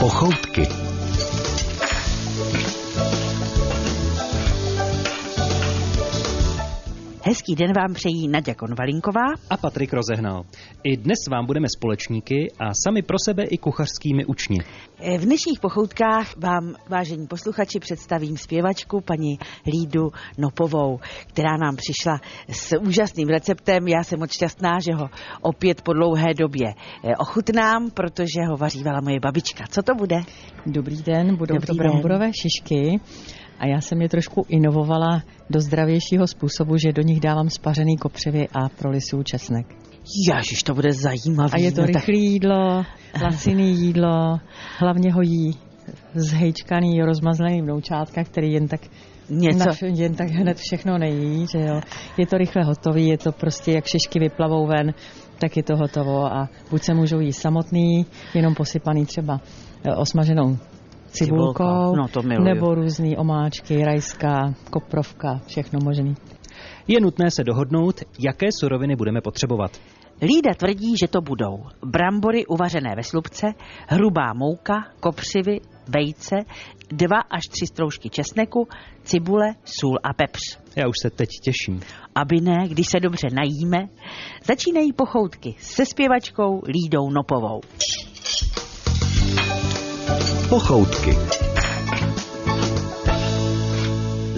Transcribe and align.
Pochoutky. 0.00 0.89
Hezký 7.30 7.54
den 7.54 7.72
vám 7.76 7.94
přejí 7.94 8.28
Naděja 8.28 8.54
Konvalinková 8.54 9.26
a 9.50 9.56
Patrik 9.56 9.92
Rozehnal. 9.92 10.44
I 10.84 10.96
dnes 10.96 11.18
vám 11.30 11.46
budeme 11.46 11.66
společníky 11.76 12.52
a 12.58 12.74
sami 12.84 13.02
pro 13.02 13.16
sebe 13.24 13.44
i 13.44 13.58
kuchařskými 13.58 14.24
učni. 14.24 14.58
V 15.18 15.20
dnešních 15.20 15.60
pochoutkách 15.60 16.36
vám, 16.36 16.74
vážení 16.88 17.26
posluchači, 17.26 17.78
představím 17.80 18.36
zpěvačku 18.36 19.00
paní 19.00 19.38
Lídu 19.66 20.12
Nopovou, 20.38 20.98
která 21.26 21.56
nám 21.56 21.76
přišla 21.76 22.20
s 22.48 22.78
úžasným 22.78 23.28
receptem. 23.28 23.88
Já 23.88 24.02
jsem 24.02 24.18
moc 24.18 24.32
šťastná, 24.32 24.78
že 24.88 24.94
ho 24.94 25.08
opět 25.40 25.82
po 25.82 25.92
dlouhé 25.92 26.34
době 26.34 26.68
eh, 26.68 27.16
ochutnám, 27.16 27.90
protože 27.90 28.40
ho 28.50 28.56
vařívala 28.56 29.00
moje 29.00 29.20
babička. 29.20 29.64
Co 29.70 29.82
to 29.82 29.94
bude? 29.94 30.22
Dobrý 30.66 31.02
den, 31.02 31.36
budou 31.36 31.54
Dobrý 31.54 31.66
to 31.66 31.74
bramborové 31.74 32.30
šišky 32.42 33.00
a 33.60 33.66
já 33.66 33.80
jsem 33.80 34.02
je 34.02 34.08
trošku 34.08 34.46
inovovala 34.48 35.22
do 35.50 35.60
zdravějšího 35.60 36.26
způsobu, 36.26 36.76
že 36.76 36.92
do 36.92 37.02
nich 37.02 37.20
dávám 37.20 37.50
spařený 37.50 37.96
kopřivy 37.96 38.48
a 38.48 38.68
prolisuju 38.68 39.22
česnek. 39.22 39.66
Jažiš, 40.28 40.62
to 40.62 40.74
bude 40.74 40.92
zajímavé. 40.92 41.50
A 41.52 41.58
je 41.58 41.72
to 41.72 41.86
rychlé 41.86 42.14
jídlo, 42.14 42.84
laciný 43.22 43.80
jídlo, 43.80 44.38
hlavně 44.78 45.12
ho 45.12 45.22
jí 45.22 45.54
zhejčkaný, 46.14 47.02
rozmazlený 47.02 47.62
vnoučátka, 47.62 48.24
který 48.24 48.52
jen 48.52 48.68
tak 48.68 48.80
Něco. 49.32 49.58
Na, 49.58 49.88
jen 49.94 50.14
tak 50.14 50.28
hned 50.28 50.56
všechno 50.56 50.98
nejí, 50.98 51.46
že 51.46 51.58
jo. 51.58 51.80
Je 52.18 52.26
to 52.26 52.38
rychle 52.38 52.64
hotový, 52.64 53.08
je 53.08 53.18
to 53.18 53.32
prostě 53.32 53.72
jak 53.72 53.86
šišky 53.86 54.18
vyplavou 54.18 54.66
ven, 54.66 54.94
tak 55.38 55.56
je 55.56 55.62
to 55.62 55.76
hotovo 55.76 56.26
a 56.26 56.48
buď 56.70 56.82
se 56.82 56.94
můžou 56.94 57.20
jíst 57.20 57.40
samotný, 57.40 58.06
jenom 58.34 58.54
posypaný 58.54 59.06
třeba 59.06 59.40
eh, 59.84 59.94
osmaženou 59.94 60.58
cibulkou, 61.10 61.96
no 61.96 62.08
to 62.08 62.22
miluju. 62.22 62.54
nebo 62.54 62.74
různý 62.74 63.16
omáčky, 63.16 63.84
rajská, 63.84 64.54
koprovka, 64.70 65.40
všechno 65.46 65.78
možný. 65.84 66.14
Je 66.88 67.00
nutné 67.00 67.30
se 67.30 67.44
dohodnout, 67.44 68.00
jaké 68.18 68.46
suroviny 68.60 68.96
budeme 68.96 69.20
potřebovat. 69.20 69.70
Lída 70.22 70.54
tvrdí, 70.54 70.94
že 71.00 71.08
to 71.08 71.20
budou 71.20 71.56
brambory 71.86 72.46
uvařené 72.46 72.94
ve 72.96 73.02
slupce, 73.02 73.46
hrubá 73.88 74.32
mouka, 74.34 74.74
kopřivy, 75.00 75.60
vejce, 75.88 76.36
dva 76.88 77.18
až 77.30 77.42
tři 77.50 77.66
stroužky 77.66 78.10
česneku, 78.10 78.68
cibule, 79.04 79.54
sůl 79.64 79.98
a 80.02 80.12
pepř. 80.12 80.40
Já 80.76 80.88
už 80.88 80.94
se 81.02 81.10
teď 81.10 81.28
těším. 81.42 81.80
Aby 82.14 82.40
ne, 82.40 82.68
když 82.68 82.86
se 82.86 83.00
dobře 83.00 83.26
najíme, 83.32 83.78
začínají 84.44 84.92
pochoutky 84.92 85.54
se 85.58 85.86
zpěvačkou 85.86 86.62
Lídou 86.66 87.10
Nopovou. 87.10 87.60
Pochoutky. 90.50 91.49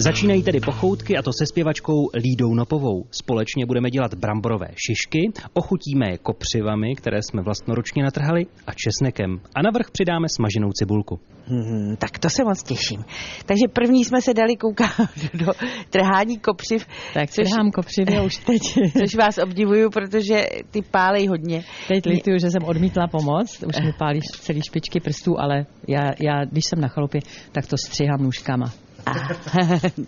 Začínají 0.03 0.43
tedy 0.43 0.59
pochoutky 0.59 1.17
a 1.17 1.21
to 1.21 1.31
se 1.33 1.45
zpěvačkou 1.45 2.09
Lídou 2.15 2.53
Nopovou. 2.53 3.05
Společně 3.11 3.65
budeme 3.65 3.89
dělat 3.89 4.13
bramborové 4.13 4.67
šišky, 4.67 5.31
ochutíme 5.53 6.09
je 6.11 6.17
kopřivami, 6.17 6.95
které 6.95 7.19
jsme 7.21 7.41
vlastnoručně 7.41 8.03
natrhali, 8.03 8.45
a 8.67 8.71
česnekem. 8.73 9.39
A 9.55 9.61
navrch 9.61 9.91
přidáme 9.91 10.27
smaženou 10.29 10.69
cibulku. 10.71 11.19
Hmm, 11.47 11.95
tak 11.95 12.19
to 12.19 12.29
se 12.29 12.43
moc 12.43 12.63
těším. 12.63 13.05
Takže 13.45 13.63
první 13.73 14.05
jsme 14.05 14.21
se 14.21 14.33
dali 14.33 14.55
koukat 14.55 14.89
do 15.33 15.53
trhání 15.89 16.37
kopřiv, 16.39 16.87
Tak 17.13 17.29
což, 17.29 17.49
trhám 17.49 17.71
kopřivy 17.71 18.21
už 18.25 18.37
teď, 18.45 18.61
což 18.99 19.15
vás 19.15 19.37
obdivuju, 19.37 19.89
protože 19.89 20.45
ty 20.71 20.81
pálej 20.81 21.27
hodně. 21.27 21.63
teď 21.87 22.05
lituju, 22.05 22.37
že 22.39 22.51
jsem 22.51 22.63
odmítla 22.63 23.07
pomoc, 23.07 23.63
už 23.67 23.85
mi 23.85 23.93
pálí 23.99 24.19
celý 24.21 24.61
špičky 24.67 24.99
prstů, 24.99 25.39
ale 25.39 25.65
já, 25.87 26.03
já, 26.19 26.45
když 26.45 26.63
jsem 26.65 26.81
na 26.81 26.87
chalupě, 26.87 27.21
tak 27.51 27.67
to 27.67 27.75
střihám 27.77 28.23
nůžkama. 28.23 28.73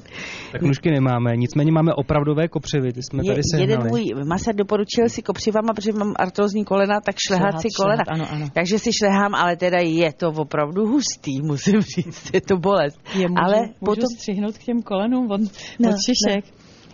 Tak 0.51 0.61
nůžky 0.61 0.91
nemáme, 0.91 1.37
nicméně 1.37 1.71
máme 1.71 1.93
opravdové 1.93 2.47
kopřivy, 2.47 2.93
ty 2.93 3.03
jsme 3.03 3.23
je, 3.23 3.31
tady 3.31 3.41
sehnali. 3.51 3.71
jeden 3.71 3.87
můj 3.89 4.03
maser 4.27 4.55
doporučil 4.55 5.09
si 5.09 5.21
kopřivama, 5.21 5.73
protože 5.73 5.91
mám 5.91 6.13
artrózní 6.15 6.65
kolena, 6.65 7.01
tak 7.05 7.15
šlehat 7.27 7.45
Šlehat, 7.51 7.61
si 7.61 7.67
kolena. 7.77 8.03
šlehat, 8.03 8.21
ano, 8.21 8.31
ano. 8.31 8.49
Takže 8.53 8.79
si 8.79 8.89
šlehám, 8.93 9.35
ale 9.35 9.55
teda 9.55 9.77
je 9.79 10.13
to 10.13 10.29
opravdu 10.29 10.87
hustý, 10.87 11.41
musím 11.43 11.81
říct, 11.81 12.33
je 12.33 12.41
to 12.41 12.57
bolest. 12.57 12.99
Je, 13.15 13.27
můžu, 13.29 13.41
ale 13.43 13.55
můžu 13.61 13.73
potom... 13.85 14.07
střihnout 14.17 14.57
k 14.57 14.63
těm 14.63 14.81
kolenům 14.81 15.31
od, 15.31 15.41
No, 15.79 15.89
od 15.89 15.95
šišek. 16.05 16.45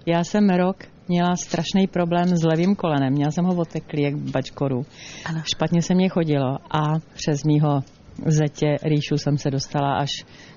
Já 0.05 0.23
jsem 0.23 0.49
rok 0.49 0.77
měla 1.07 1.35
strašný 1.35 1.87
problém 1.87 2.27
s 2.27 2.43
levým 2.43 2.75
kolenem. 2.75 3.13
Měla 3.13 3.31
jsem 3.31 3.45
ho 3.45 3.55
oteklý 3.55 4.03
jak 4.03 4.15
bačkoru. 4.15 4.85
Ano. 5.25 5.41
Špatně 5.55 5.81
se 5.81 5.93
mě 5.95 6.09
chodilo 6.09 6.57
a 6.71 6.99
přes 7.13 7.43
mýho 7.43 7.79
zetě 8.25 8.77
rýšu 8.83 9.17
jsem 9.17 9.37
se 9.37 9.51
dostala 9.51 9.97
až 9.97 10.11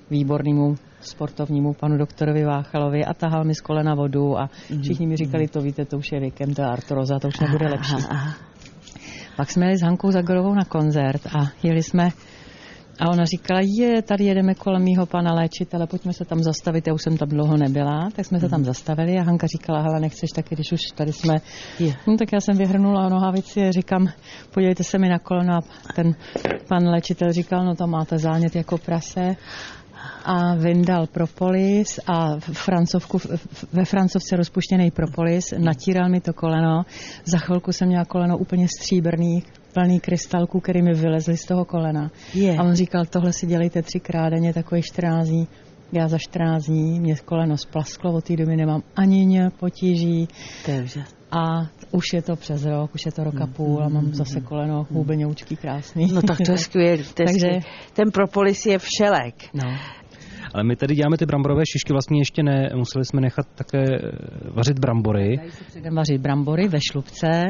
k 0.07 0.11
výbornému 0.11 0.75
sportovnímu 1.01 1.73
panu 1.73 1.97
doktorovi 1.97 2.43
Váchalovi 2.43 3.05
a 3.05 3.13
tahal 3.13 3.43
mi 3.43 3.55
z 3.55 3.61
kolena 3.61 3.95
vodu 3.95 4.39
a 4.39 4.49
všichni 4.81 5.07
mi 5.07 5.15
říkali, 5.17 5.47
to 5.47 5.61
víte, 5.61 5.85
to 5.85 5.97
už 5.97 6.11
je 6.11 6.19
věkem, 6.19 6.53
to 6.53 6.61
je 6.61 6.67
artroza, 6.67 7.19
to 7.19 7.27
už 7.27 7.39
nebude 7.39 7.67
lepší. 7.67 7.95
Pak 9.37 9.51
jsme 9.51 9.65
jeli 9.65 9.77
s 9.77 9.81
Hankou 9.81 10.11
Zagorovou 10.11 10.53
na 10.53 10.65
koncert 10.65 11.21
a 11.27 11.51
jeli 11.63 11.83
jsme 11.83 12.09
a 12.99 13.09
ona 13.09 13.25
říkala, 13.25 13.59
je, 13.63 14.01
tady 14.01 14.23
jedeme 14.23 14.55
kolem 14.55 14.83
mýho 14.83 15.05
pana 15.05 15.33
léčitele, 15.33 15.87
pojďme 15.87 16.13
se 16.13 16.25
tam 16.25 16.43
zastavit, 16.43 16.87
já 16.87 16.93
už 16.93 17.01
jsem 17.01 17.17
tam 17.17 17.29
dlouho 17.29 17.57
nebyla, 17.57 18.09
tak 18.15 18.25
jsme 18.25 18.39
se 18.39 18.49
tam 18.49 18.63
zastavili 18.63 19.17
a 19.17 19.23
Hanka 19.23 19.47
říkala, 19.47 19.81
hele, 19.81 19.99
nechceš 19.99 20.29
taky, 20.35 20.55
když 20.55 20.71
už 20.71 20.81
tady 20.95 21.13
jsme. 21.13 21.33
Je. 21.79 21.93
No, 22.07 22.17
tak 22.17 22.33
já 22.33 22.41
jsem 22.41 22.57
vyhrnula 22.57 23.09
nohavici 23.09 23.67
a 23.67 23.71
říkám, 23.71 24.07
podívejte 24.53 24.83
se 24.83 24.97
mi 24.97 25.09
na 25.09 25.19
koleno 25.19 25.53
a 25.53 25.61
ten 25.95 26.15
pan 26.67 26.87
léčitel 26.87 27.31
říkal, 27.31 27.65
no 27.65 27.75
tam 27.75 27.89
máte 27.89 28.17
zánět 28.17 28.55
jako 28.55 28.77
prase. 28.77 29.35
A 30.25 30.55
vyndal 30.55 31.07
propolis 31.07 31.99
a 32.07 32.39
francovku, 32.39 33.17
ve 33.73 33.85
francovce 33.85 34.35
rozpuštěný 34.35 34.91
propolis, 34.91 35.53
natíral 35.57 36.09
mi 36.09 36.21
to 36.21 36.33
koleno, 36.33 36.85
za 37.25 37.37
chvilku 37.37 37.71
jsem 37.71 37.87
měla 37.87 38.05
koleno 38.05 38.37
úplně 38.37 38.67
stříbrný, 38.67 39.43
plný 39.75 39.99
krystalků, 39.99 40.59
který 40.59 40.81
mi 40.81 40.93
vylezly 40.93 41.37
z 41.37 41.45
toho 41.45 41.65
kolena. 41.65 42.11
Je. 42.33 42.57
A 42.57 42.63
on 42.63 42.73
říkal, 42.73 43.05
tohle 43.05 43.33
si 43.33 43.47
dělejte 43.47 43.81
třikrát 43.81 44.29
denně, 44.29 44.53
takový 44.53 44.81
14 44.81 45.27
dní. 45.27 45.47
Já 45.91 46.07
za 46.07 46.17
14 46.17 46.63
dní, 46.65 46.99
mě 46.99 47.15
koleno 47.25 47.57
splasklo, 47.57 48.13
od 48.13 48.23
té 48.25 48.35
doby 48.35 48.55
nemám 48.57 48.81
ani 48.95 49.25
ně 49.25 49.49
potíží 49.59 50.27
To 50.65 50.71
je 50.71 50.83
úžasné. 50.83 51.17
a 51.31 51.43
už 51.91 52.03
je 52.13 52.21
to 52.21 52.35
přes 52.35 52.65
rok, 52.65 52.95
už 52.95 53.01
je 53.05 53.11
to 53.11 53.23
rok 53.23 53.41
a 53.41 53.47
půl 53.47 53.83
a 53.83 53.89
mám 53.89 54.13
zase 54.13 54.41
koleno 54.41 54.87
hůbeňoučký 54.91 55.55
krásný. 55.55 56.07
No 56.13 56.21
tak 56.21 56.37
to 56.45 56.51
je 56.51 56.57
skvělý. 56.57 57.03
To 57.03 57.21
je 57.23 57.25
Takže- 57.25 57.39
skvělý. 57.39 57.61
Ten 57.93 58.11
propolis 58.11 58.65
je 58.65 58.79
všelek. 58.79 59.35
No. 59.53 59.77
Ale 60.53 60.63
my 60.63 60.75
tady 60.75 60.95
děláme 60.95 61.17
ty 61.17 61.25
bramborové 61.25 61.63
šišky, 61.71 61.93
vlastně 61.93 62.19
ještě 62.21 62.43
ne, 62.43 62.69
museli 62.75 63.05
jsme 63.05 63.21
nechat 63.21 63.45
také 63.55 63.83
eh, 63.83 63.99
vařit 64.55 64.79
brambory. 64.79 65.37
Dají 65.37 65.51
se 65.51 65.63
předem 65.63 65.95
vařit 65.95 66.21
brambory 66.21 66.67
ve 66.67 66.79
šlubce, 66.91 67.41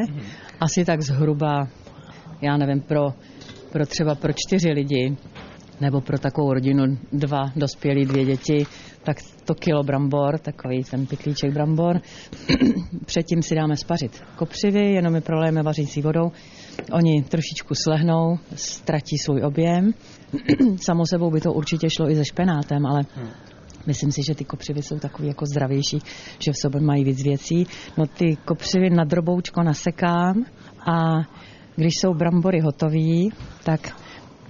asi 0.59 0.85
tak 0.85 1.01
zhruba, 1.01 1.67
já 2.41 2.57
nevím, 2.57 2.81
pro, 2.81 3.13
pro 3.71 3.85
třeba 3.85 4.15
pro 4.15 4.33
čtyři 4.33 4.71
lidi, 4.71 5.17
nebo 5.81 6.01
pro 6.01 6.19
takovou 6.19 6.53
rodinu 6.53 6.97
dva 7.13 7.51
dospělí, 7.55 8.05
dvě 8.05 8.25
děti, 8.25 8.65
tak 9.03 9.17
to 9.45 9.55
kilo 9.55 9.83
brambor, 9.83 10.37
takový 10.39 10.83
ten 10.83 11.05
pytlíček 11.05 11.53
brambor. 11.53 12.01
Předtím 13.05 13.41
si 13.41 13.55
dáme 13.55 13.77
spařit 13.77 14.23
kopřivy, 14.35 14.93
jenom 14.93 15.15
je 15.15 15.21
prolejeme 15.21 15.63
vařící 15.63 16.01
vodou. 16.01 16.31
Oni 16.91 17.23
trošičku 17.23 17.75
slehnou, 17.75 18.37
ztratí 18.55 19.17
svůj 19.17 19.43
objem. 19.43 19.93
Samo 20.81 21.03
sebou 21.05 21.31
by 21.31 21.41
to 21.41 21.53
určitě 21.53 21.89
šlo 21.89 22.09
i 22.09 22.15
se 22.15 22.25
špenátem, 22.25 22.85
ale 22.85 23.03
Myslím 23.87 24.11
si, 24.11 24.21
že 24.27 24.35
ty 24.35 24.45
kopřivy 24.45 24.81
jsou 24.81 24.99
takový 24.99 25.27
jako 25.27 25.45
zdravější, 25.45 25.99
že 26.39 26.51
v 26.51 26.57
sobě 26.61 26.81
mají 26.81 27.03
víc 27.03 27.23
věcí. 27.23 27.67
No 27.97 28.07
ty 28.07 28.35
kopřivy 28.45 28.89
na 28.89 29.03
droboučko 29.03 29.63
nasekám 29.63 30.45
a 30.91 31.21
když 31.75 31.93
jsou 31.95 32.13
brambory 32.13 32.59
hotový, 32.59 33.29
tak 33.63 33.95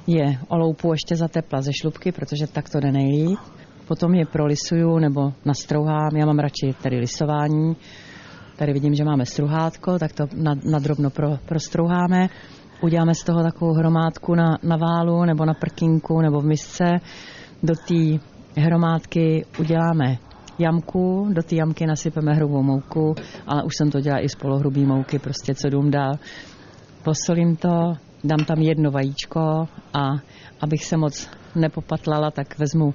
je 0.07 0.37
oloupu 0.47 0.91
ještě 0.91 1.15
za 1.15 1.27
tepla 1.27 1.61
ze 1.61 1.73
šlubky, 1.73 2.11
protože 2.11 2.47
tak 2.47 2.69
to 2.69 2.79
jde 2.79 2.91
nejlíp. 2.91 3.39
Potom 3.87 4.13
je 4.13 4.25
prolisuju 4.25 4.99
nebo 4.99 5.33
nastrouhám, 5.45 6.15
já 6.15 6.25
mám 6.25 6.39
radši 6.39 6.73
tedy 6.81 6.97
lisování. 6.99 7.75
Tady 8.55 8.73
vidím, 8.73 8.95
že 8.95 9.03
máme 9.03 9.25
struhátko, 9.25 9.99
tak 9.99 10.13
to 10.13 10.23
na, 10.35 10.53
na 10.71 10.79
drobno 10.79 11.09
pro, 11.09 11.37
prostrouháme. 11.45 12.29
Uděláme 12.81 13.15
z 13.15 13.23
toho 13.23 13.43
takovou 13.43 13.73
hromádku 13.73 14.35
na, 14.35 14.57
na 14.63 14.77
válu 14.77 15.25
nebo 15.25 15.45
na 15.45 15.53
prkinku 15.53 16.21
nebo 16.21 16.41
v 16.41 16.45
misce. 16.45 16.83
Do 17.63 17.73
té 17.87 18.19
hromádky 18.61 19.45
uděláme 19.59 20.17
jamku, 20.59 21.27
do 21.33 21.43
té 21.43 21.55
jamky 21.55 21.85
nasypeme 21.85 22.33
hrubou 22.33 22.63
mouku, 22.63 23.15
ale 23.47 23.63
už 23.63 23.73
jsem 23.77 23.91
to 23.91 23.99
dělala 23.99 24.23
i 24.23 24.29
z 24.29 24.35
polohrubý 24.35 24.85
mouky, 24.85 25.19
prostě 25.19 25.55
co 25.55 25.69
dům 25.69 25.91
dál. 25.91 26.13
Posolím 27.05 27.55
to, 27.55 27.93
dám 28.23 28.45
tam 28.47 28.61
jedno 28.61 28.91
vajíčko 28.91 29.67
a 29.93 30.09
abych 30.61 30.85
se 30.85 30.97
moc 30.97 31.29
nepopatlala, 31.55 32.31
tak 32.31 32.59
vezmu 32.59 32.93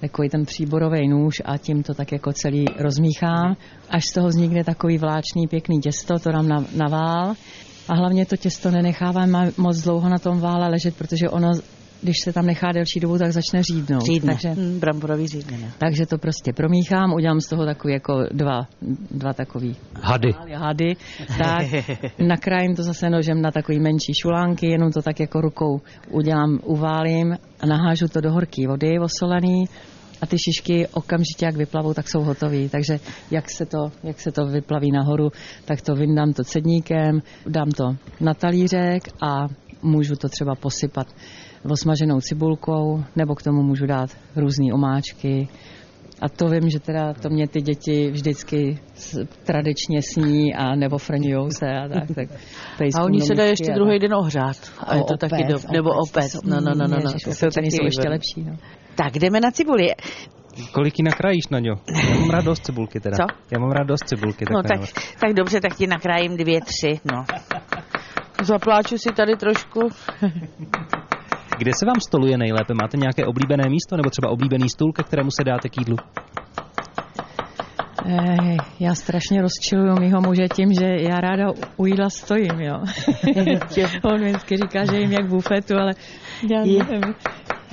takový 0.00 0.28
ten 0.28 0.44
příborový 0.44 1.08
nůž 1.08 1.42
a 1.44 1.58
tím 1.58 1.82
to 1.82 1.94
tak 1.94 2.12
jako 2.12 2.32
celý 2.32 2.64
rozmíchám. 2.78 3.56
Až 3.90 4.04
z 4.04 4.12
toho 4.12 4.28
vznikne 4.28 4.64
takový 4.64 4.98
vláčný 4.98 5.46
pěkný 5.48 5.80
těsto, 5.80 6.18
to 6.18 6.32
dám 6.32 6.48
na, 6.48 6.64
na 6.76 6.88
vál. 6.88 7.34
A 7.88 7.94
hlavně 7.94 8.26
to 8.26 8.36
těsto 8.36 8.70
nenechávám 8.70 9.52
moc 9.56 9.80
dlouho 9.80 10.08
na 10.08 10.18
tom 10.18 10.40
vále 10.40 10.68
ležet, 10.68 10.96
protože 10.96 11.28
ono 11.30 11.52
když 12.02 12.16
se 12.24 12.32
tam 12.32 12.46
nechá 12.46 12.72
delší 12.72 13.00
dobu, 13.00 13.18
tak 13.18 13.32
začne 13.32 13.62
řídnout. 13.62 14.06
Řídne. 14.06 14.32
Takže, 14.32 14.60
Mm, 14.62 14.80
bramborový 14.80 15.26
řídne. 15.28 15.58
ne? 15.58 15.72
takže 15.78 16.06
to 16.06 16.18
prostě 16.18 16.52
promíchám, 16.52 17.12
udělám 17.14 17.40
z 17.40 17.48
toho 17.48 17.64
takový 17.64 17.92
jako 17.92 18.22
dva, 18.32 18.66
dva 19.10 19.32
takový 19.32 19.76
Hady. 20.02 20.32
hady, 20.54 20.96
tak 21.38 21.66
nakrájím 22.18 22.76
to 22.76 22.82
zase 22.82 23.10
nožem 23.10 23.42
na 23.42 23.50
takový 23.50 23.80
menší 23.80 24.12
šulánky, 24.22 24.66
jenom 24.66 24.92
to 24.92 25.02
tak 25.02 25.20
jako 25.20 25.40
rukou 25.40 25.80
udělám, 26.10 26.58
uválím 26.64 27.36
a 27.60 27.66
nahážu 27.66 28.08
to 28.08 28.20
do 28.20 28.32
horké 28.32 28.68
vody 28.68 28.98
osolený 28.98 29.64
a 30.20 30.26
ty 30.26 30.36
šišky 30.38 30.86
okamžitě, 30.86 31.44
jak 31.46 31.56
vyplavou, 31.56 31.94
tak 31.94 32.08
jsou 32.08 32.20
hotové. 32.20 32.68
Takže 32.68 32.98
jak 33.30 33.50
se, 33.50 33.66
to, 33.66 33.78
jak 34.02 34.20
se 34.20 34.32
to 34.32 34.46
vyplaví 34.46 34.90
nahoru, 34.92 35.30
tak 35.64 35.80
to 35.80 35.94
vyndám 35.94 36.32
to 36.32 36.44
cedníkem, 36.44 37.22
dám 37.46 37.70
to 37.70 37.84
na 38.20 38.34
talířek 38.34 39.02
a 39.22 39.46
můžu 39.82 40.14
to 40.14 40.28
třeba 40.28 40.54
posypat 40.54 41.06
osmaženou 41.70 42.20
cibulkou, 42.20 43.04
nebo 43.16 43.34
k 43.34 43.42
tomu 43.42 43.62
můžu 43.62 43.86
dát 43.86 44.10
různé 44.36 44.74
omáčky, 44.74 45.48
a 46.22 46.28
to 46.28 46.48
vím, 46.48 46.70
že 46.70 46.80
teda 46.80 47.14
to 47.14 47.28
mě 47.30 47.48
ty 47.48 47.60
děti 47.60 48.10
vždycky 48.10 48.78
tradičně 49.44 50.02
sní 50.02 50.54
a 50.54 50.74
nebo 50.74 50.98
frňujou 50.98 51.50
se 51.50 51.66
a 51.66 51.88
tak. 51.88 52.08
tak 52.14 52.28
A 52.94 53.04
oni 53.04 53.20
se 53.20 53.34
dají 53.34 53.50
ještě 53.50 53.72
a 53.72 53.74
druhý 53.74 53.90
tak. 53.90 54.00
den 54.00 54.14
ohřát. 54.14 54.56
A 54.86 54.94
je 54.94 55.02
to 55.04 55.16
taky 55.16 55.44
dob... 55.44 55.62
Nebo 55.72 55.90
opec. 55.90 56.42
No, 56.44 56.60
no, 56.60 56.60
no, 56.60 56.88
no. 56.88 56.88
no. 56.88 56.96
Ježiš, 56.96 57.22
To 57.22 57.30
jsou 57.30 57.46
taky 57.54 57.70
jsou 57.70 57.84
ještě 57.84 58.08
lepší. 58.08 58.44
No. 58.44 58.56
Tak 58.94 59.12
jdeme 59.12 59.40
na 59.40 59.50
cibuli. 59.50 59.88
Kolik 60.72 60.98
ji 60.98 61.04
nakrájíš, 61.04 61.48
Naďo? 61.50 61.74
Já 62.08 62.18
mám 62.20 62.30
rád 62.30 62.44
dost 62.44 62.66
cibulky 62.66 63.00
teda. 63.00 63.16
Co? 63.16 63.26
Já 63.50 63.58
mám 63.60 63.70
rád 63.70 63.86
dost 63.86 64.08
cibulky. 64.08 64.44
No 64.50 64.62
takové. 64.62 64.86
tak, 64.86 65.04
tak 65.20 65.32
dobře, 65.32 65.60
tak 65.60 65.76
ti 65.76 65.86
nakrájím 65.86 66.36
dvě, 66.36 66.60
tři, 66.60 67.00
no. 67.12 67.24
Zapláču 68.42 68.98
si 68.98 69.12
tady 69.16 69.36
trošku. 69.36 69.80
Kde 71.62 71.72
se 71.74 71.86
vám 71.86 72.00
stoluje 72.08 72.38
nejlépe? 72.38 72.74
Máte 72.74 72.96
nějaké 72.96 73.26
oblíbené 73.26 73.68
místo 73.68 73.96
nebo 73.96 74.10
třeba 74.10 74.28
oblíbený 74.30 74.68
stůl, 74.68 74.92
ke 74.92 75.02
kterému 75.02 75.30
se 75.30 75.44
dáte 75.44 75.68
k 75.68 75.78
jídlu? 75.78 75.96
Eh, 78.06 78.56
já 78.80 78.94
strašně 78.94 79.42
rozčiluju 79.42 79.94
mýho 80.00 80.20
muže 80.20 80.48
tím, 80.48 80.72
že 80.80 80.86
já 80.86 81.20
ráda 81.20 81.46
u 81.76 81.86
jídla 81.86 82.10
stojím, 82.10 82.60
jo. 82.60 82.74
On 84.02 84.20
vždycky 84.24 84.56
říká, 84.56 84.84
že 84.84 85.00
jim 85.00 85.12
jak 85.12 85.28
bufetu, 85.28 85.74
ale 85.76 85.92
já 86.50 86.58
nevím. 86.58 87.14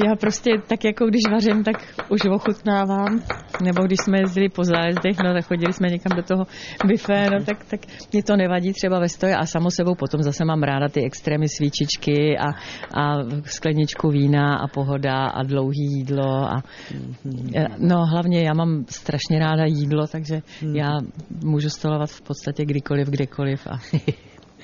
Já 0.07 0.15
prostě 0.15 0.51
tak 0.67 0.83
jako 0.83 1.05
když 1.05 1.21
vařím, 1.31 1.63
tak 1.63 1.75
už 2.09 2.21
ochutnávám. 2.31 3.23
Nebo 3.63 3.83
když 3.83 3.99
jsme 4.03 4.19
jezdili 4.19 4.49
po 4.49 4.63
zájezdech, 4.63 5.17
no 5.23 5.33
tak 5.33 5.45
chodili 5.45 5.73
jsme 5.73 5.87
někam 5.87 6.17
do 6.17 6.23
toho 6.23 6.43
bifé, 6.85 7.29
no 7.29 7.45
tak, 7.45 7.65
tak 7.65 7.79
mě 8.13 8.23
to 8.23 8.35
nevadí 8.35 8.73
třeba 8.73 8.99
ve 8.99 9.09
stoje 9.09 9.35
a 9.35 9.45
samo 9.45 9.71
sebou 9.71 9.95
potom 9.95 10.23
zase 10.23 10.45
mám 10.45 10.63
ráda 10.63 10.89
ty 10.89 11.03
extrémy 11.05 11.47
svíčičky 11.47 12.37
a, 12.37 12.47
a 13.01 13.23
skleničku 13.43 14.09
vína 14.09 14.57
a 14.57 14.67
pohoda 14.67 15.25
a 15.25 15.43
dlouhý 15.43 15.85
jídlo 15.97 16.53
a 16.53 16.63
Eh, 17.55 17.65
no 17.77 18.05
hlavně 18.05 18.43
já 18.43 18.53
mám 18.53 18.85
strašně 18.89 19.39
ráda 19.39 19.65
jídlo, 19.65 20.07
takže 20.07 20.41
já 20.73 20.89
můžu 21.43 21.69
stolovat 21.69 22.09
v 22.09 22.21
podstatě 22.21 22.65
kdykoliv, 22.65 23.07
kdekoliv 23.07 23.67
a 23.67 23.79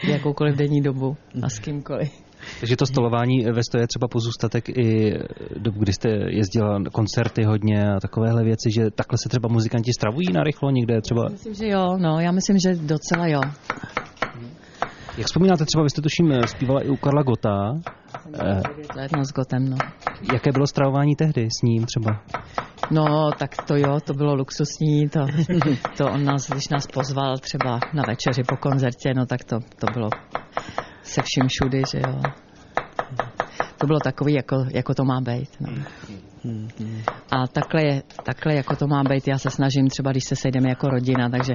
jakoukoliv 0.07 0.55
denní 0.55 0.81
dobu 0.81 1.17
a 1.43 1.49
s 1.49 1.59
kýmkoliv. 1.59 2.24
Takže 2.59 2.75
to 2.75 2.85
stolování 2.85 3.45
ve 3.45 3.63
stoje 3.63 3.83
je 3.83 3.87
třeba 3.87 4.07
pozůstatek 4.07 4.69
i 4.69 5.13
dobu, 5.57 5.79
kdy 5.79 5.93
jste 5.93 6.09
jezdila 6.29 6.79
na 6.79 6.89
koncerty 6.89 7.43
hodně 7.43 7.91
a 7.91 7.99
takovéhle 7.99 8.43
věci, 8.43 8.71
že 8.71 8.91
takhle 8.91 9.17
se 9.23 9.29
třeba 9.29 9.49
muzikanti 9.49 9.91
stravují 9.93 10.27
narychlo 10.33 10.71
někde 10.71 11.01
třeba. 11.01 11.27
Myslím, 11.31 11.53
že 11.53 11.67
jo, 11.67 11.97
no, 11.97 12.19
já 12.19 12.31
myslím, 12.31 12.57
že 12.59 12.75
docela 12.75 13.27
jo. 13.27 13.41
Jak 15.17 15.27
vzpomínáte 15.27 15.65
třeba, 15.65 15.83
vy 15.83 15.89
jste 15.89 16.01
tuším 16.01 16.31
eh, 16.31 16.47
zpívala 16.47 16.81
i 16.81 16.89
u 16.89 16.95
Karla 16.95 17.23
Gota. 17.23 17.73
Eh, 18.33 18.61
Let 18.95 19.11
no 19.17 19.25
s 19.25 19.31
Gotem, 19.31 19.69
no. 19.69 19.77
jaké 20.33 20.51
bylo 20.51 20.67
stravování 20.67 21.15
tehdy 21.15 21.47
s 21.59 21.61
ním 21.63 21.85
třeba? 21.85 22.21
No, 22.91 23.31
tak 23.39 23.65
to 23.67 23.75
jo, 23.75 23.99
to 24.03 24.13
bylo 24.13 24.35
luxusní, 24.35 25.09
to, 25.09 25.19
to 25.97 26.05
on 26.11 26.23
nás, 26.23 26.49
když 26.49 26.69
nás 26.69 26.87
pozval 26.87 27.37
třeba 27.37 27.79
na 27.93 28.03
večeři 28.07 28.43
po 28.43 28.57
koncertě, 28.57 29.13
no 29.13 29.25
tak 29.25 29.43
to, 29.43 29.59
to 29.59 29.87
bylo 29.93 30.09
se 31.05 31.21
vším 31.21 31.47
všudy, 31.47 31.81
že 31.91 31.99
jo. 31.99 32.21
To 33.77 33.87
bylo 33.87 33.99
takový, 33.99 34.33
jako, 34.33 34.65
jako 34.73 34.93
to 34.93 35.03
má 35.05 35.21
být. 35.21 35.49
No. 35.59 35.69
A 37.31 37.47
takhle, 37.47 37.85
je, 37.85 38.03
takhle, 38.23 38.55
jako 38.55 38.75
to 38.75 38.87
má 38.87 39.03
být, 39.03 39.27
já 39.27 39.37
se 39.37 39.49
snažím 39.49 39.87
třeba, 39.87 40.11
když 40.11 40.23
se 40.23 40.35
sejdeme 40.35 40.69
jako 40.69 40.87
rodina, 40.89 41.29
takže 41.29 41.53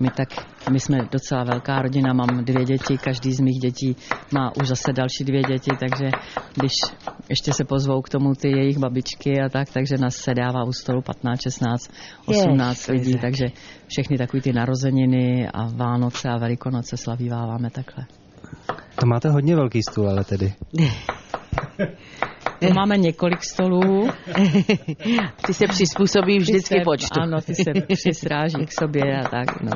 my 0.00 0.10
tak, 0.10 0.28
my 0.70 0.80
jsme 0.80 0.98
docela 1.12 1.44
velká 1.44 1.82
rodina, 1.82 2.12
mám 2.12 2.44
dvě 2.44 2.64
děti, 2.64 2.98
každý 2.98 3.32
z 3.32 3.40
mých 3.40 3.58
dětí 3.58 3.96
má 4.34 4.52
už 4.56 4.68
zase 4.68 4.92
další 4.92 5.24
dvě 5.24 5.42
děti, 5.42 5.70
takže 5.80 6.10
když 6.54 6.72
ještě 7.28 7.52
se 7.52 7.64
pozvou 7.64 8.02
k 8.02 8.08
tomu 8.08 8.34
ty 8.34 8.48
jejich 8.48 8.78
babičky 8.78 9.40
a 9.40 9.48
tak, 9.48 9.68
takže 9.72 9.94
nás 9.98 10.16
se 10.16 10.34
dává 10.34 10.64
u 10.64 10.72
stolu 10.72 11.02
15, 11.02 11.40
16, 11.42 11.90
18 12.26 12.86
lidí, 12.86 13.06
Ježiš. 13.06 13.20
takže 13.20 13.44
všechny 13.88 14.18
takový 14.18 14.42
ty 14.42 14.52
narozeniny 14.52 15.48
a 15.48 15.66
Vánoce 15.66 16.28
a 16.28 16.38
Velikonoce 16.38 16.96
slavíváváme 16.96 17.70
takhle. 17.70 18.06
To 19.00 19.06
máte 19.06 19.30
hodně 19.30 19.56
velký 19.56 19.82
stůl, 19.82 20.10
ale 20.10 20.24
tedy. 20.24 20.52
To 22.60 22.74
máme 22.74 22.96
několik 22.96 23.44
stolů. 23.44 24.08
Ty 25.46 25.54
se 25.54 25.66
přizpůsobí 25.66 26.38
vždycky 26.38 26.74
ty 26.74 26.80
se, 26.80 26.84
počtu. 26.84 27.20
Ano, 27.20 27.40
ty 27.40 27.54
se 27.54 27.70
přisráží 27.94 28.66
k 28.66 28.72
sobě 28.80 29.20
a 29.20 29.28
tak, 29.28 29.60
no. 29.60 29.72